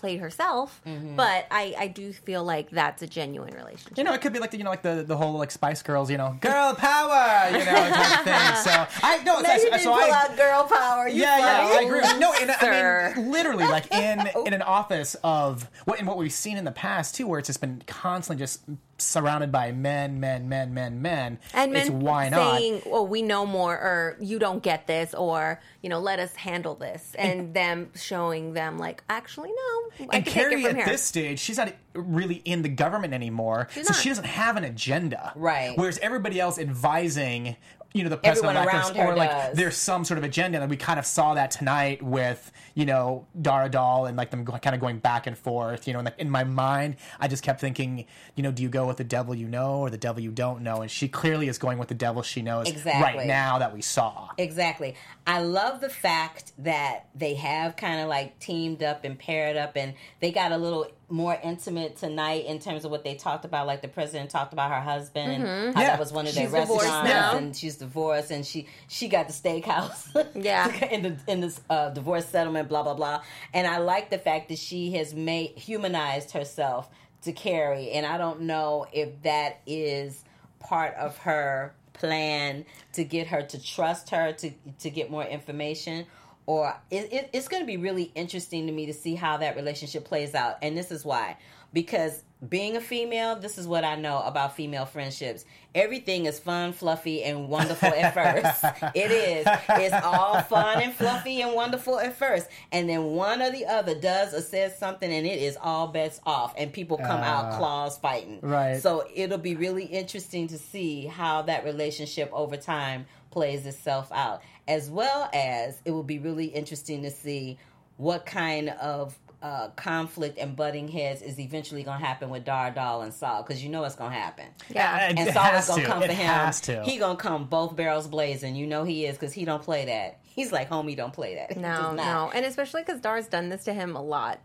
[0.05, 0.81] played herself.
[0.85, 1.15] Mm-hmm.
[1.15, 3.97] But I, I do feel like that's a genuine relationship.
[3.97, 5.81] You know, it could be like the, you know, like the, the whole like Spice
[5.81, 8.35] Girls, you know, girl power, you know, type of thing.
[8.65, 11.07] So I no, Now you that's, didn't so pull I, out girl power.
[11.07, 11.77] You yeah, yeah.
[11.79, 12.01] I agree.
[12.19, 16.31] No, and, I mean, literally, like in in an office of what in what we've
[16.31, 18.61] seen in the past too, where it's just been constantly just
[18.97, 21.39] surrounded by men, men, men, men, men.
[21.53, 22.57] and it's men why not?
[22.57, 26.35] saying, "Well, we know more," or "You don't get this," or you know, "Let us
[26.35, 31.01] handle this," and them showing them like, "Actually, no, I and Carrie at here." this
[31.01, 33.95] stage, she's not really in the government anymore, so not.
[33.95, 35.33] she doesn't have an agenda.
[35.35, 35.77] Right.
[35.77, 37.57] Whereas everybody else advising,
[37.95, 39.55] you know, the president Everyone electors, around her or like does.
[39.57, 43.25] there's some sort of agenda, and we kind of saw that tonight with you know
[43.41, 45.87] Dar Adal and like them go, kind of going back and forth.
[45.87, 48.05] You know, and like in my mind, I just kept thinking,
[48.35, 50.61] you know, do you go with the devil you know or the devil you don't
[50.61, 50.81] know?
[50.81, 53.01] And she clearly is going with the devil she knows Exactly.
[53.01, 54.29] right now that we saw.
[54.37, 54.95] Exactly.
[55.25, 59.77] I love the fact that they have kind of like teamed up and paired up,
[59.77, 63.67] and they got a little more intimate tonight in terms of what they talked about.
[63.67, 65.87] Like the president talked about her husband and how Yeah.
[65.89, 66.55] that was one of their Mm-hmm.
[66.55, 67.37] She's divorced restaurants, now.
[67.37, 70.25] and she's divorced, and she she got the steakhouse.
[70.35, 70.73] Yeah.
[70.85, 73.21] in the in this uh, divorce settlement, blah blah blah.
[73.53, 76.89] And I like the fact that she has made humanized herself
[77.23, 80.23] to Carrie, and I don't know if that is
[80.59, 86.05] part of her plan to get her to trust her to to get more information
[86.45, 89.55] or it, it, it's going to be really interesting to me to see how that
[89.55, 90.57] relationship plays out.
[90.61, 91.37] And this is why.
[91.73, 95.45] Because being a female this is what i know about female friendships.
[95.73, 98.63] Everything is fun fluffy and wonderful at first.
[98.95, 99.47] It is.
[99.69, 102.47] It's all fun and fluffy and wonderful at first.
[102.71, 106.19] And then one or the other does or says something and it is all bets
[106.25, 106.53] off.
[106.57, 108.39] And people come out Uh, claws fighting.
[108.41, 108.79] Right.
[108.81, 114.41] so it'll be really interesting to see how that relationship over time plays itself out,
[114.67, 117.57] as well as it will be really interesting to see
[117.97, 122.71] what kind of uh, conflict and butting heads is eventually going to happen with Dar
[122.71, 124.45] Adal and Saul, because you know it's going to happen.
[124.69, 125.09] Yeah.
[125.09, 126.15] It And Saul is gonna come for him.
[126.15, 126.83] has to.
[126.83, 128.55] He gonna come both barrels blazing.
[128.55, 130.19] You know he is because he don't play that.
[130.23, 131.55] He's like, homie, don't play that.
[131.65, 134.39] No, no, and especially because Dar's done this to him a lot.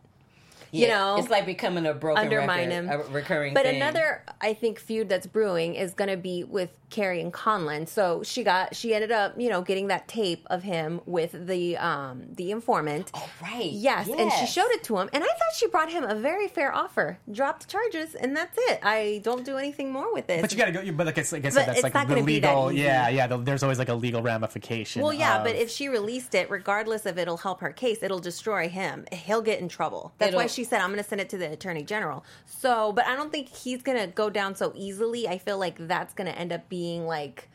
[0.73, 2.91] You Yeah, know, it's like becoming a broken undermine record, him.
[2.91, 3.55] a recurring.
[3.55, 3.77] But thing.
[3.77, 7.87] another, I think, feud that's brewing is going to be with Carrie and Conlon.
[7.89, 11.77] So she got, she ended up, you know, getting that tape of him with the
[11.77, 13.11] um the informant.
[13.15, 13.71] Oh, right.
[13.71, 16.49] Yes, and she showed it to him, and I thought she brought him a very
[16.49, 17.19] fair offer.
[17.31, 18.81] Dropped charges, and that's it.
[18.83, 20.41] I don't do anything more with it.
[20.41, 20.93] But you got to go.
[20.93, 22.73] But like, it's, like I But said, that's like not the gonna be that legal.
[22.73, 23.27] Yeah, yeah.
[23.29, 25.03] The, there's always like a legal ramification.
[25.03, 28.19] Well, yeah, of- but if she released it, regardless if it'll help her case, it'll
[28.19, 29.05] destroy him.
[29.13, 30.13] He'll get in trouble.
[30.19, 32.93] That's why It'll- she said, "I'm going to send it to the attorney general." So,
[32.93, 35.27] but I don't think he's going to go down so easily.
[35.27, 37.49] I feel like that's going to end up being like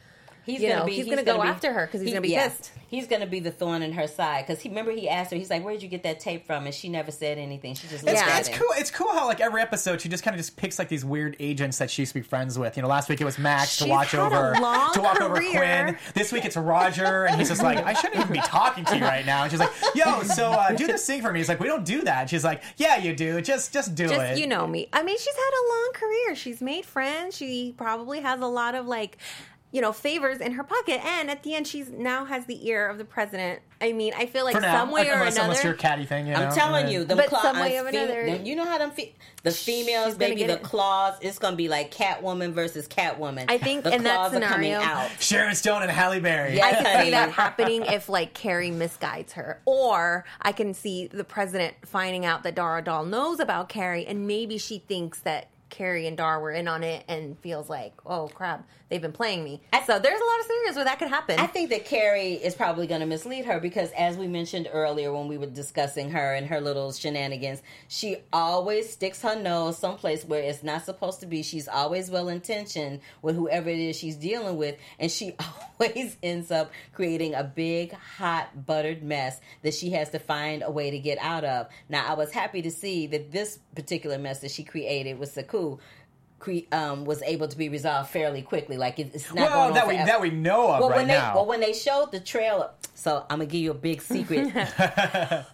[0.46, 0.94] He's you gonna know, be.
[0.94, 2.50] he's, gonna, go be- after her because he's he- gonna be yeah.
[2.50, 2.72] pissed.
[2.88, 5.38] He's gonna be the thorn in her side because he remember he asked her.
[5.38, 7.74] He's like, "Where'd you get that tape from?" And she never said anything.
[7.74, 8.34] She just looked It's, Yeah.
[8.34, 8.60] at it's him.
[8.60, 8.68] cool.
[8.78, 11.36] It's cool how like every episode she just kind of just picks like these weird
[11.40, 12.78] agents that she used to be friends with.
[12.78, 15.36] You know, last week it was Max to watch over long to watch over.
[15.36, 15.98] Quinn.
[16.14, 19.04] This week it's Roger, and he's just like, I shouldn't even be talking to you
[19.04, 19.44] right now.
[19.44, 21.40] And she's like, Yo, so uh, do this thing for me.
[21.40, 22.30] He's like, We don't do that.
[22.30, 23.42] She's like, Yeah, you do.
[23.42, 24.38] Just just do Just it.
[24.38, 24.88] you know me.
[24.94, 26.36] I mean, she's had a long career.
[26.36, 27.36] She's made friends.
[27.36, 29.18] She probably has a lot of like,
[29.72, 31.04] you know, favors in her pocket.
[31.06, 33.60] And at the end, she's now has the ear of the president.
[33.82, 35.50] I mean, I feel like for now, some way or unless, another.
[35.50, 36.28] unless you're catty thing.
[36.28, 36.46] You know?
[36.46, 38.92] I'm telling you, them But claw- some way uh, or another- you know how them
[38.92, 40.64] fe- the females, She's gonna baby, get the it.
[40.64, 41.16] claws.
[41.20, 43.46] It's gonna be like Catwoman versus Catwoman.
[43.50, 45.10] I think the in that claws are coming scenario- out.
[45.20, 46.56] Sharon Stone and Halle Berry.
[46.56, 46.66] Yeah.
[46.68, 51.26] I can see that happening if like Carrie misguides her, or I can see the
[51.26, 56.08] president finding out that Dar Adal knows about Carrie, and maybe she thinks that Carrie
[56.08, 59.62] and Dar were in on it and feels like, oh crap, they've been playing me.
[59.86, 61.40] so there's a lot of scenarios where that could happen.
[61.40, 65.14] I think that Carrie is probably going to mislead her because, as we mentioned earlier
[65.14, 70.24] when we were discussing her and her little shenanigans, she always sticks her nose someplace
[70.26, 71.44] where it's not supposed to be.
[71.44, 75.36] She's always well intentioned with whoever it is she's dealing with, and she
[75.80, 80.72] always ends up creating a big, hot, buttered mess that she has to find a
[80.72, 81.68] way to get out of.
[81.90, 85.80] Now, I was happy to see that this particular mess that she created with Sekou.
[86.46, 88.78] Cre- um, was able to be resolved fairly quickly.
[88.78, 90.90] Like it, it's not Well, going on that we forever that we know of well,
[90.92, 91.34] right when they now.
[91.34, 94.48] well when they showed the trailer, so I'm gonna give you a big secret.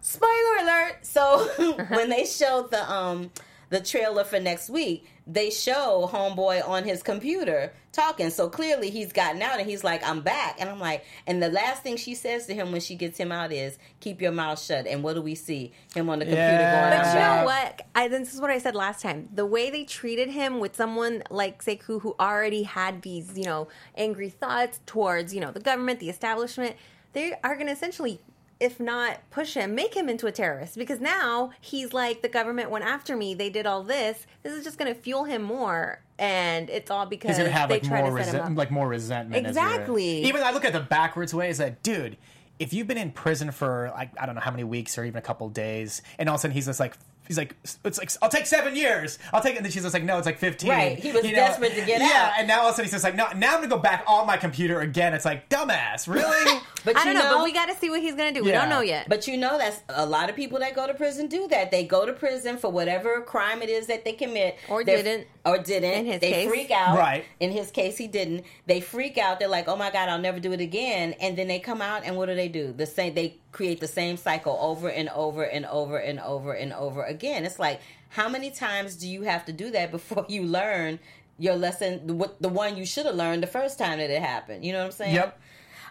[0.00, 0.98] Spoiler alert!
[1.02, 1.48] So
[1.88, 3.30] when they showed the um
[3.70, 8.30] the trailer for next week, they show Homeboy on his computer talking.
[8.30, 10.56] So clearly he's gotten out and he's like, I'm back.
[10.60, 13.32] And I'm like, and the last thing she says to him when she gets him
[13.32, 14.86] out is, keep your mouth shut.
[14.86, 15.72] And what do we see?
[15.94, 16.70] Him on the computer Yeah.
[16.70, 17.40] going, But I'm you back.
[17.40, 17.82] know what?
[17.96, 19.28] I, this is what I said last time.
[19.34, 23.66] The way they treated him with someone like Sekou, who already had these, you know,
[23.96, 26.76] angry thoughts towards, you know, the government, the establishment,
[27.14, 28.20] they are going to essentially,
[28.58, 30.78] if not push him, make him into a terrorist.
[30.78, 33.34] Because now he's like, the government went after me.
[33.34, 34.26] They did all this.
[34.42, 36.00] This is just going to fuel him more.
[36.18, 38.56] And it's all because He's gonna have they like try more to set him up.
[38.56, 39.46] like more resentment.
[39.46, 40.24] Exactly.
[40.24, 42.16] Even I look at the backwards way is that, dude,
[42.58, 45.18] if you've been in prison for like I don't know how many weeks or even
[45.18, 46.96] a couple days, and all of a sudden he's just like.
[47.28, 49.18] He's like, it's like, I'll take seven years.
[49.32, 49.56] I'll take it.
[49.58, 50.68] And then she's just like, no, it's like 15.
[50.70, 50.98] Right.
[50.98, 52.38] He was You desperate to get yeah, out.
[52.38, 53.80] and now all of a sudden he's just like, no, now I'm going to go
[53.82, 55.14] back on my computer again.
[55.14, 56.60] It's like, dumbass, really?
[56.84, 58.44] But I you don't know, but we got to see what he's going to do.
[58.44, 59.08] We don't know yet.
[59.08, 61.72] But you know, that's a lot of people that go to prison do that.
[61.72, 65.26] They go to prison for whatever crime it is that they commit, Or They're- didn't.
[65.44, 65.92] or didn't.
[65.94, 66.48] In his they case.
[66.48, 66.96] freak out.
[66.96, 67.24] Right.
[67.40, 68.44] In his case, he didn't.
[68.66, 69.40] They freak out.
[69.40, 72.02] They're like, "Oh my god, I'll never do it again." And then they come out,
[72.04, 72.72] and what do they do?
[72.72, 73.14] The same.
[73.14, 77.46] They create the same cycle over and over and over and over and over again.
[77.46, 80.98] It's like, how many times do you have to do that before you learn
[81.38, 82.06] your lesson?
[82.06, 84.62] The, what- the one you should have learned the first time that it happened.
[84.62, 85.14] You know what I'm saying?
[85.14, 85.40] Yep.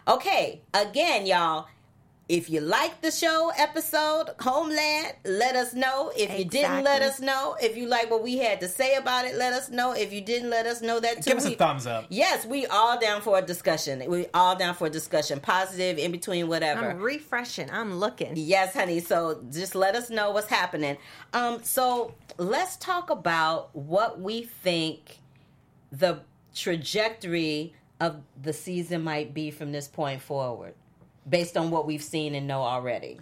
[0.08, 1.66] Okay, again, y'all.
[2.28, 6.10] If you like the show episode Homeland, let us know.
[6.16, 7.56] If you didn't, let us know.
[7.62, 9.92] If you like what we had to say about it, let us know.
[9.92, 11.30] If you didn't, let us know that too.
[11.30, 12.06] Give us a thumbs up.
[12.08, 14.02] Yes, we all down for a discussion.
[14.08, 16.90] We all down for a discussion, positive, in between, whatever.
[16.90, 17.70] I'm refreshing.
[17.70, 18.32] I'm looking.
[18.34, 18.98] Yes, honey.
[18.98, 20.96] So just let us know what's happening.
[21.32, 25.18] Um, so let's talk about what we think
[25.92, 26.20] the
[26.54, 30.74] trajectory of the season might be from this point forward,
[31.28, 33.18] based on what we've seen and know already.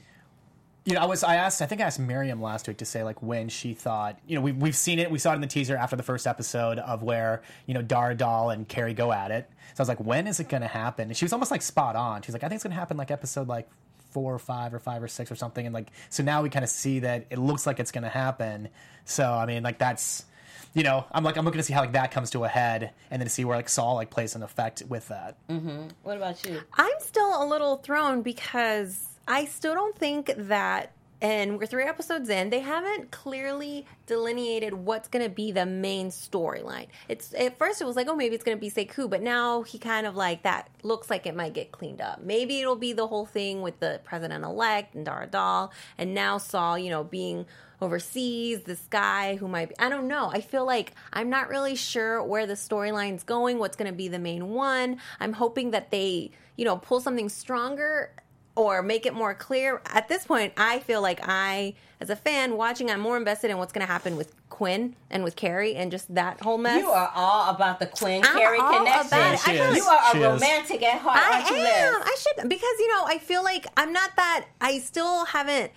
[0.85, 3.03] You know, I was I asked I think I asked Miriam last week to say
[3.03, 5.47] like when she thought you know we we've seen it we saw it in the
[5.47, 9.31] teaser after the first episode of where you know Dar Adal and Carrie go at
[9.31, 9.49] it.
[9.75, 11.09] So I was like, when is it going to happen?
[11.09, 12.23] And she was almost like spot on.
[12.23, 13.69] She's like, I think it's going to happen like episode like
[14.11, 15.65] four or five or five or six or something.
[15.67, 18.11] And like so now we kind of see that it looks like it's going to
[18.11, 18.69] happen.
[19.07, 20.27] So I mean like that's
[20.75, 22.93] you know I'm like I'm looking to see how like that comes to a head
[23.11, 25.37] and then to see where like Saul like plays an effect with that.
[25.49, 25.89] Mm-hmm.
[26.03, 26.61] What about you?
[26.75, 30.93] I'm still a little thrown because I still don't think that,
[31.25, 36.09] and we're three episodes in, they haven't clearly delineated what's going to be the main
[36.09, 36.89] storyline.
[37.09, 39.63] It's at first it was like, oh, maybe it's going to be Sekou, but now
[39.63, 42.23] he kind of like that looks like it might get cleaned up.
[42.23, 46.37] Maybe it'll be the whole thing with the president elect and Dar Adal, and now
[46.37, 47.47] Saul, you know, being
[47.81, 50.31] overseas, this guy who might be, I don't know.
[50.31, 54.09] I feel like I'm not really sure where the storyline's going, what's going to be
[54.09, 54.99] the main one.
[55.21, 58.11] I'm hoping that they, you know, pull something stronger
[58.57, 59.81] or make it more clear.
[59.87, 63.59] At this point, I feel like I, as a fan watching, I'm more invested in
[63.59, 66.81] what's going to happen with Quinn and with Carrie and just that whole mess.
[66.81, 69.07] You are all about the Quinn Carrie connection.
[69.09, 69.49] about it.
[69.49, 70.41] I feel like- you are She a is.
[70.43, 71.95] romantic at heart, I aren't am.
[71.95, 72.03] Liz?
[72.07, 74.47] I should because you know I feel like I'm not that.
[74.61, 75.73] I still haven't.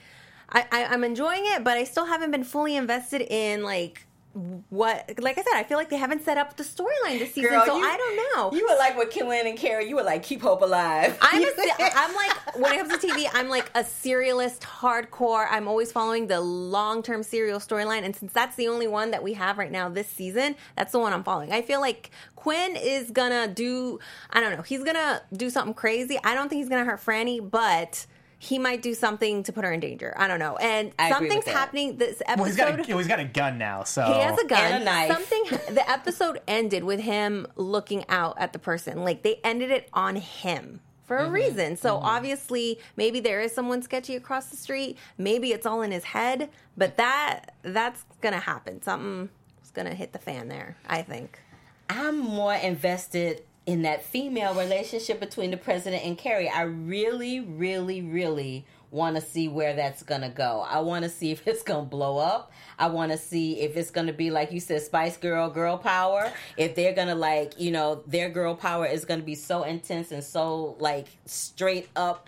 [0.49, 4.05] I, I I'm enjoying it, but I still haven't been fully invested in like
[4.69, 7.51] what like I said, I feel like they haven't set up the storyline this season,
[7.51, 8.57] Girl, so you- I don't know.
[8.57, 9.89] You were like with Killian and Carrie.
[9.89, 11.17] You were like, keep hope alive.
[11.21, 11.47] I'm a,
[11.79, 15.47] I'm like when it comes to TV, I'm like a serialist, hardcore.
[15.49, 19.23] I'm always following the long term serial storyline, and since that's the only one that
[19.23, 21.51] we have right now this season, that's the one I'm following.
[21.51, 23.99] I feel like Quinn is gonna do.
[24.29, 24.61] I don't know.
[24.61, 26.19] He's gonna do something crazy.
[26.23, 28.05] I don't think he's gonna hurt Franny, but.
[28.39, 30.13] He might do something to put her in danger.
[30.15, 30.57] I don't know.
[30.57, 31.55] And I agree something's with that.
[31.55, 32.37] happening this episode.
[32.37, 34.59] Well, he's got a, he's got a gun now, so He has a gun.
[34.59, 35.11] And a knife.
[35.11, 35.75] Something.
[35.75, 39.03] The episode ended with him looking out at the person.
[39.03, 41.27] Like they ended it on him for Mm-hmm.
[41.27, 41.77] a reason.
[41.77, 44.97] So obviously, maybe there is someone sketchy across the street.
[45.17, 46.49] Maybe it's all in his head.
[46.75, 48.81] But that that's gonna happen.
[48.83, 49.29] Something's
[49.73, 50.77] gonna hit the fan there.
[50.87, 51.39] I think.
[51.89, 58.01] I'm more invested in that female relationship between the president and Carrie, I really, really,
[58.01, 60.65] really want to see where that's going to go.
[60.65, 62.53] I want to see if it's going to blow up.
[62.79, 65.77] I want to see if it's going to be, like you said, Spice Girl, girl
[65.77, 66.31] power.
[66.55, 69.63] If they're going to, like, you know, their girl power is going to be so
[69.63, 72.25] intense and so, like, straight up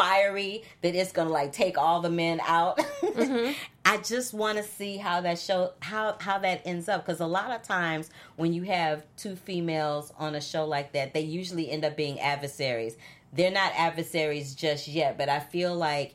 [0.00, 2.78] fiery that it's gonna like take all the men out.
[2.78, 3.52] Mm-hmm.
[3.84, 7.26] I just want to see how that show how how that ends up because a
[7.26, 11.70] lot of times when you have two females on a show like that, they usually
[11.70, 12.96] end up being adversaries.
[13.32, 16.14] They're not adversaries just yet, but I feel like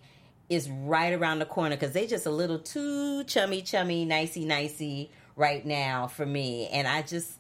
[0.50, 5.12] it's right around the corner because they just a little too chummy, chummy, nicey, nicey
[5.36, 7.40] right now for me, and I just.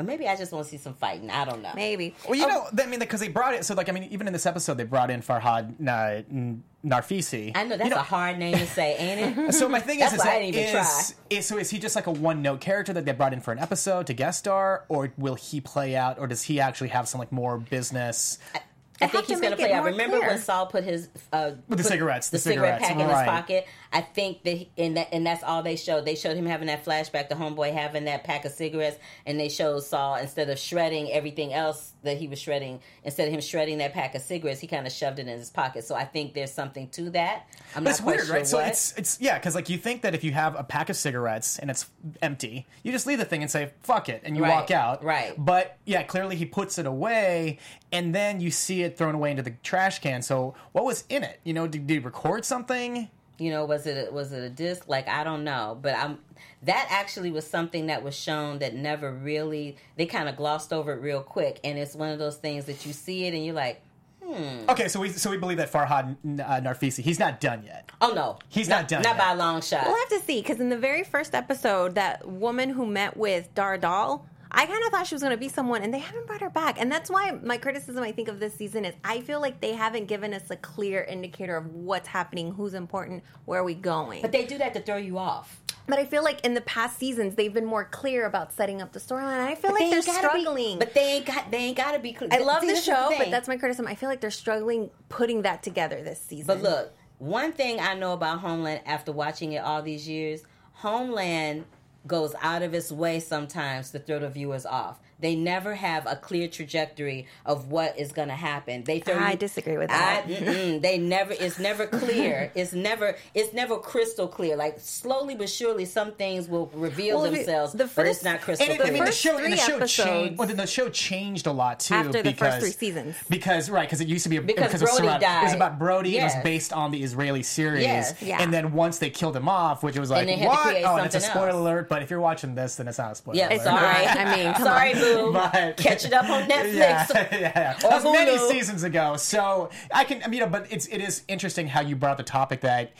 [0.00, 1.30] Or maybe I just want to see some fighting.
[1.30, 1.72] I don't know.
[1.74, 2.14] Maybe.
[2.26, 3.66] Well, you know, I mean, because they brought it.
[3.66, 7.52] So, like, I mean, even in this episode, they brought in Farhad N- Nafisi.
[7.54, 9.52] I know that's You a hard name to say, ain't it?
[9.52, 11.78] So my thing That's is, is, why I didn't even is, is so is he
[11.78, 14.38] just like a one note character that they brought in for an episode to guest
[14.38, 18.38] star, or will he play out, or does he actually have some like more business?
[18.54, 18.60] I
[19.04, 19.84] have think to he's going to play out.
[19.84, 20.30] Remember clear.
[20.30, 23.28] when Saul put his uh, With the cigarettes, the, the cigarette cigarettes, pack in his
[23.28, 23.66] pocket?
[23.92, 26.04] I think that, and that, and that's all they showed.
[26.04, 29.48] They showed him having that flashback, the homeboy having that pack of cigarettes, and they
[29.48, 33.78] showed Saul instead of shredding everything else that he was shredding, instead of him shredding
[33.78, 35.84] that pack of cigarettes, he kind of shoved it in his pocket.
[35.84, 37.46] So I think there's something to that.
[37.74, 38.46] I'm That's not weird, sure right?
[38.46, 40.96] So it's it's yeah, because like you think that if you have a pack of
[40.96, 41.90] cigarettes and it's
[42.22, 45.02] empty, you just leave the thing and say "fuck it" and you Right, walk out.
[45.02, 45.34] right.
[45.36, 47.58] But yeah, clearly he puts it away,
[47.90, 50.22] and then you see it thrown away into the trash can.
[50.22, 51.40] So what was in it?
[51.42, 53.08] You know, did, did he record something?
[53.40, 54.88] You know was it a, was it a disc?
[54.88, 56.18] Like i don't know but i'm
[56.62, 60.92] that actually was something that was shown that never really they kind of glossed over
[60.92, 61.58] it real quick.
[61.64, 63.82] And it's one of those things that you see it and you're like
[64.22, 64.68] hmm.
[64.68, 67.90] Okay, so we so we believe that Farhad uh, Nafisi he's not done yet.
[68.00, 68.38] oh no.
[68.48, 69.18] He's not done not yet.
[69.18, 69.84] by a long shot.
[69.86, 73.52] We'll have to see because in the very first episode, that woman who met with
[73.54, 76.26] Dar Adal, I kind of thought she was going to be someone, and they haven't
[76.26, 76.80] brought her back.
[76.80, 79.72] And that's why my criticism, I think, of this season is I feel like they
[79.74, 84.22] haven't given us a clear indicator of what's happening, who's important, where are we going.
[84.22, 86.98] but they do that to throw you off But I feel like in the past
[86.98, 89.40] seasons, they've been more clear about setting up the storyline.
[89.46, 90.78] I feel But like they they're gotta be- struggling.
[90.78, 93.12] but they ain't got they ain't got to be clear I love See, the show,
[93.18, 93.86] but that's my criticism.
[93.86, 96.46] I feel like they're struggling putting that together this season.
[96.46, 101.64] But look, one thing I know about Homeland after watching it all these years, Homeland
[102.06, 105.00] goes out of its way sometimes to throw the viewers off.
[105.20, 108.84] They never have a clear trajectory of what is going to happen.
[108.84, 110.24] They throw I you- disagree with that.
[110.26, 111.32] I, they never.
[111.32, 112.50] It's never clear.
[112.54, 113.16] it's never.
[113.34, 114.56] It's never crystal clear.
[114.56, 118.40] Like slowly but surely, some things will reveal Well, themselves, the but it's first- not
[118.40, 118.90] crystal And it, clear.
[118.92, 120.38] I mean, the show, the show changed.
[120.38, 123.16] Well, the show changed a lot too After the first because, three seasons.
[123.28, 125.54] Because right, because it used to be a, Because it was Brody surround- It was
[125.54, 126.18] about Brody.
[126.18, 127.82] It was based on the Israeli series.
[127.82, 128.20] Yes.
[128.22, 128.42] Yeah.
[128.42, 130.76] And then once they killed him off, which was like they what?
[130.84, 131.56] Oh, and it's a spoiler else.
[131.56, 131.88] alert.
[131.88, 133.36] But if you're watching this, then it's not a spoiler.
[133.38, 133.62] yeah, alert.
[133.62, 134.06] sorry.
[134.06, 135.00] I mean, come sorry, on.
[135.32, 136.74] But- Catch it up on Netflix.
[136.74, 137.76] Yeah, yeah, yeah.
[137.84, 139.16] Or That many seasons ago.
[139.16, 142.12] So I can, I mean, you know, but it's it is interesting how you brought
[142.12, 142.92] up the topic that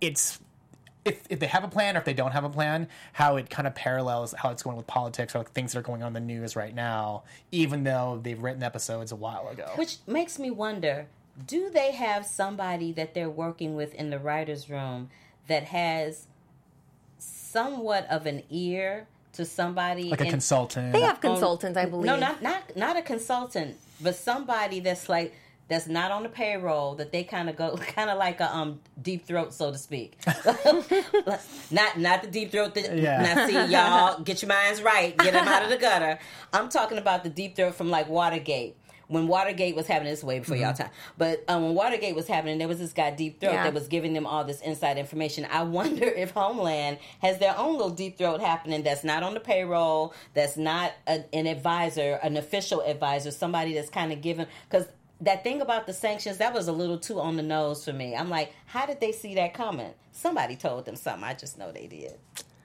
[0.00, 0.38] it's
[1.04, 3.50] if if they have a plan or if they don't have a plan, how it
[3.50, 6.08] kind of parallels how it's going with politics or like things that are going on
[6.08, 9.70] in the news right now, even though they've written episodes a while ago.
[9.76, 11.06] Which makes me wonder
[11.46, 15.08] do they have somebody that they're working with in the writer's room
[15.46, 16.26] that has
[17.18, 19.06] somewhat of an ear
[19.38, 20.10] to somebody?
[20.10, 20.92] like a in- consultant.
[20.92, 22.04] they have on- consultants, I believe.
[22.06, 25.34] No, not, not, not a consultant, but somebody that's like.
[25.70, 26.94] That's not on the payroll.
[26.94, 30.16] That they kind of go, kind of like a um deep throat, so to speak.
[31.70, 32.74] not not the deep throat.
[32.74, 33.20] That, Yeah.
[33.20, 35.14] Now see, y'all, get your minds right.
[35.18, 36.18] Get them out of the gutter.
[36.54, 38.76] I'm talking about the deep throat from like Watergate.
[39.08, 40.90] When Watergate was happening, this way before y'all time.
[41.16, 43.64] But um, when Watergate was happening, there was this guy Deep Throat Yeah.
[43.64, 45.46] that was giving them all this inside information.
[45.50, 49.40] I wonder if Homeland has their own little Deep Throat happening that's not on the
[49.40, 54.86] payroll, that's not a, an advisor, an official advisor, somebody that's kind of given because.
[55.22, 58.14] That thing about the sanctions, that was a little too on the nose for me.
[58.14, 59.92] I'm like, how did they see that coming?
[60.12, 61.24] Somebody told them something.
[61.24, 62.14] I just know they did.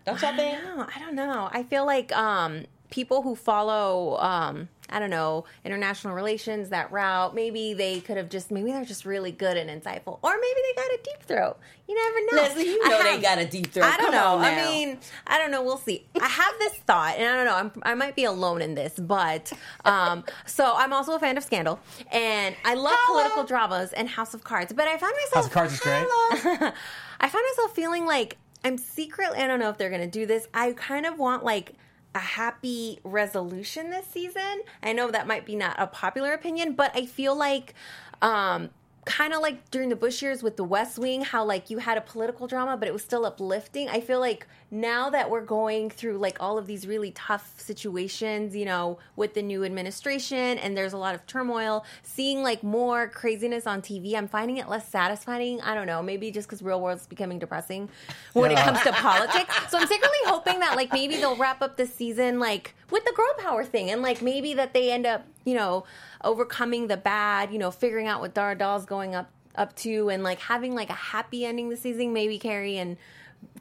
[0.05, 0.63] Don't y'all think?
[0.63, 1.49] No, I don't know.
[1.51, 7.33] I feel like um, people who follow, um, I don't know, international relations, that route,
[7.33, 10.19] maybe they could have just, maybe they're just really good and insightful.
[10.21, 11.57] Or maybe they got a deep throat.
[11.89, 12.41] You never know.
[12.43, 13.85] Lesley, you I know they got a deep throat.
[13.85, 14.37] I don't Come know.
[14.37, 15.63] I mean, I don't know.
[15.63, 16.05] We'll see.
[16.21, 17.55] I have this thought, and I don't know.
[17.55, 19.51] I'm, I might be alone in this, but
[19.85, 21.79] um, so I'm also a fan of Scandal,
[22.11, 23.21] and I love Hello.
[23.21, 24.71] political dramas and House of Cards.
[24.71, 26.05] But I found myself House of Cards is great.
[27.19, 30.27] I found myself feeling like I'm secretly, I don't know if they're going to do
[30.27, 30.47] this.
[30.53, 31.73] I kind of want like
[32.15, 34.61] a happy resolution this season.
[34.81, 37.73] I know that might be not a popular opinion, but I feel like,
[38.21, 38.69] um,
[39.05, 41.97] kind of like during the Bush years with the West Wing, how like you had
[41.97, 43.89] a political drama, but it was still uplifting.
[43.89, 48.55] I feel like now that we're going through like all of these really tough situations,
[48.55, 53.07] you know, with the new administration and there's a lot of turmoil, seeing like more
[53.07, 55.61] craziness on TV, I'm finding it less satisfying.
[55.61, 57.87] I don't know, maybe just because real world's becoming depressing
[58.33, 59.55] when it comes to politics.
[59.69, 63.13] So I'm secretly hoping that like maybe they'll wrap up this season like with the
[63.15, 65.83] girl power thing and like maybe that they end up, you know,
[66.23, 70.23] overcoming the bad, you know, figuring out what Dar Adal's going up up to and
[70.23, 72.97] like having like a happy ending this season, maybe Carrie and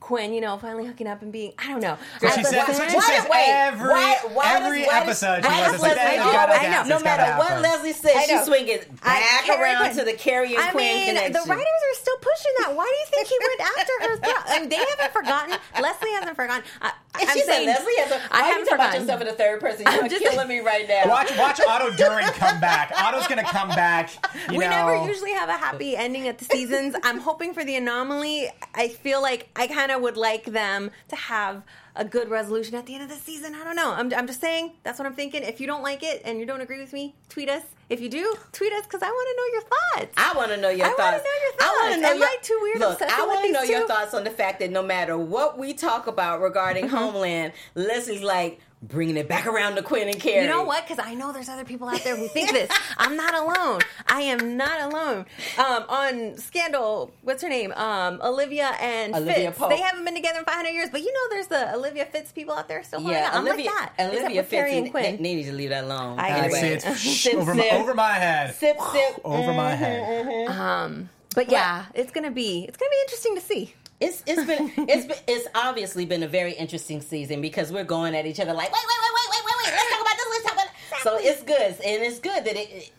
[0.01, 1.97] Quinn, you know, finally hooking up and being I don't know.
[2.21, 5.45] She At says, what she Why- says wait, every, why- why every does- episode.
[5.45, 6.99] why she does was like, Lesley "Hey, you do- gotta I know.
[6.99, 8.45] No matter what happen." Lesley says, I she know.
[8.45, 9.97] swing it I- back Carrie around Quinn.
[9.99, 11.33] to the Carrie and I Quinn mean, connection.
[11.35, 12.75] the writers are still pushing that.
[12.75, 14.43] Why do you think he went after her?
[14.57, 15.57] I mean, they haven't forgotten.
[15.81, 16.65] Lesley hasn't forgotten.
[16.83, 18.15] I, she said saying Lesley has a.
[18.35, 19.01] I Why haven't forgotten.
[19.03, 19.87] yourself in the third person?
[19.87, 21.03] You're killing me right now.
[21.09, 22.91] Watch, watch Otto Düring come back.
[22.99, 24.11] Otto's gonna come back.
[24.51, 26.97] You we never usually have a happy ending at the seasons.
[27.05, 28.49] I'm hoping for the anomaly.
[28.75, 31.63] I feel like I kind of would like them to have
[31.95, 33.55] a good resolution at the end of the season.
[33.55, 33.93] I don't know.
[33.93, 35.43] I'm, I'm just saying that's what I'm thinking.
[35.43, 37.63] If you don't like it and you don't agree with me, tweet us.
[37.91, 39.63] If you do, tweet us because I want to know your
[40.07, 40.15] thoughts.
[40.17, 41.01] I want to know your thoughts.
[41.01, 42.03] I wanna know your I want to thoughts.
[42.03, 44.31] know Am your I too weird Look, I want to know your thoughts on the
[44.31, 46.97] fact that no matter what we talk about regarding Mm-hmm.
[46.97, 50.45] Homeland, Lesley's like bringing it back around to Quinn and Carrie.
[50.45, 50.87] You know what?
[50.87, 52.71] Because I know there's other people out there who think this.
[52.99, 53.81] I'm not alone.
[54.09, 55.27] I am not alone.
[55.57, 57.73] Um, on Scandal, what's her name?
[57.73, 59.59] Um, Olivia and Olivia Fitz.
[59.59, 59.71] Pope.
[59.71, 62.55] They haven't been together in 500 years, but you know there's the Olivia Fitz people
[62.55, 63.35] out there still Yeah, out.
[63.35, 63.71] I'm Olivia.
[63.71, 64.09] like that.
[64.11, 65.17] Olivia with Carrie Fitz and and Quinn.
[65.17, 66.19] They need to leave that alone.
[66.19, 66.51] I I agree.
[66.53, 66.75] see Anyway.
[66.85, 67.73] it's Sip, over, my, sip.
[67.75, 68.55] over my head.
[68.55, 69.21] Sip, sip.
[69.25, 70.49] Over my head.
[70.49, 73.75] Um, but yeah, it's gonna be it's gonna be interesting to see.
[74.03, 78.15] It's it's been it's been, it's obviously been a very interesting season because we're going
[78.15, 80.27] at each other like wait wait wait wait wait wait wait let's talk about this
[80.31, 81.01] let's talk about that.
[81.03, 82.91] so it's good and it's good that it, it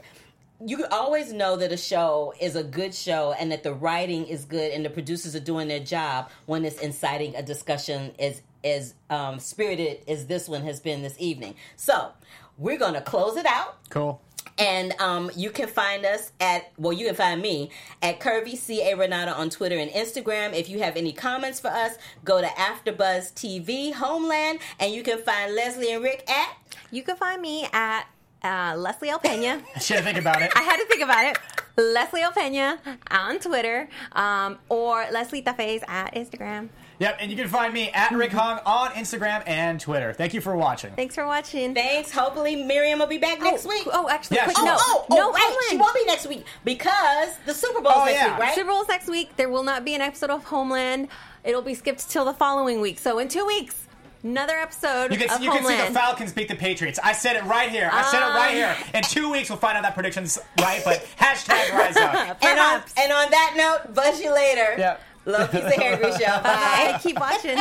[0.66, 4.26] you can always know that a show is a good show and that the writing
[4.28, 8.42] is good and the producers are doing their job when it's inciting a discussion as
[8.64, 11.56] as um, spirited as this one has been this evening.
[11.76, 12.12] So
[12.58, 13.78] we're gonna close it out.
[13.90, 14.22] Cool.
[14.58, 18.96] And um, you can find us at, well, you can find me at Curvy C.A.
[18.96, 20.54] Renata on Twitter and Instagram.
[20.54, 25.20] If you have any comments for us, go to AfterBuzz TV Homeland, and you can
[25.20, 26.58] find Lesley and Rick at.
[26.92, 28.06] You can find me at
[28.44, 29.62] uh, Leslie El Pena.
[29.82, 30.52] Should have think about it.
[30.56, 31.38] I had to think about it.
[31.78, 36.70] Leslie El Pena on Twitter, um, or Leslie Tafays at Instagram.
[37.00, 40.14] Yep, and you can find me at Rick Hong on Instagram and Twitter.
[40.14, 40.92] Thank you for watching.
[40.94, 41.74] Thanks for watching.
[41.74, 42.12] Thanks.
[42.12, 43.88] Hopefully, Miriam will be back next oh, week.
[43.92, 44.78] Oh, actually, Yeah, quick she note.
[44.80, 45.42] oh, oh, no, right.
[45.42, 45.70] Homeland.
[45.72, 48.32] She won't be next week because the Super Bowl Oh, next yeah.
[48.32, 48.56] week, right?
[48.56, 49.36] Super Bowl's next week.
[49.36, 51.08] There will not be an episode of Homeland.
[51.44, 53.00] It'll be skipped till the following week.
[53.00, 53.83] So in two weeks,
[54.24, 57.00] another episode You can, of you can see the Falcons beat the Patriots.
[57.04, 57.90] I said it right here.
[57.92, 58.76] I said it right here.
[58.94, 58.98] Uh.
[58.98, 62.14] In two weeks, we'll find out that prediction's right, but hashtag rise up.
[62.44, 64.76] and, on, and on that note, buzz you later.
[64.78, 65.02] Yep.
[65.26, 66.44] Love, peace, and hair grease, y'all.
[66.44, 66.92] Bye.
[66.94, 67.00] Bye.
[67.04, 67.60] Keep watching.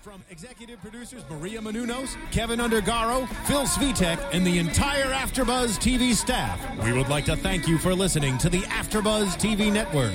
[0.00, 6.60] From executive producers Maria Menounos, Keven Undergaro, Phil Svitek, and the entire AfterBuzz TV staff,
[6.84, 10.14] we would like to thank you for listening to the AfterBuzz TV network.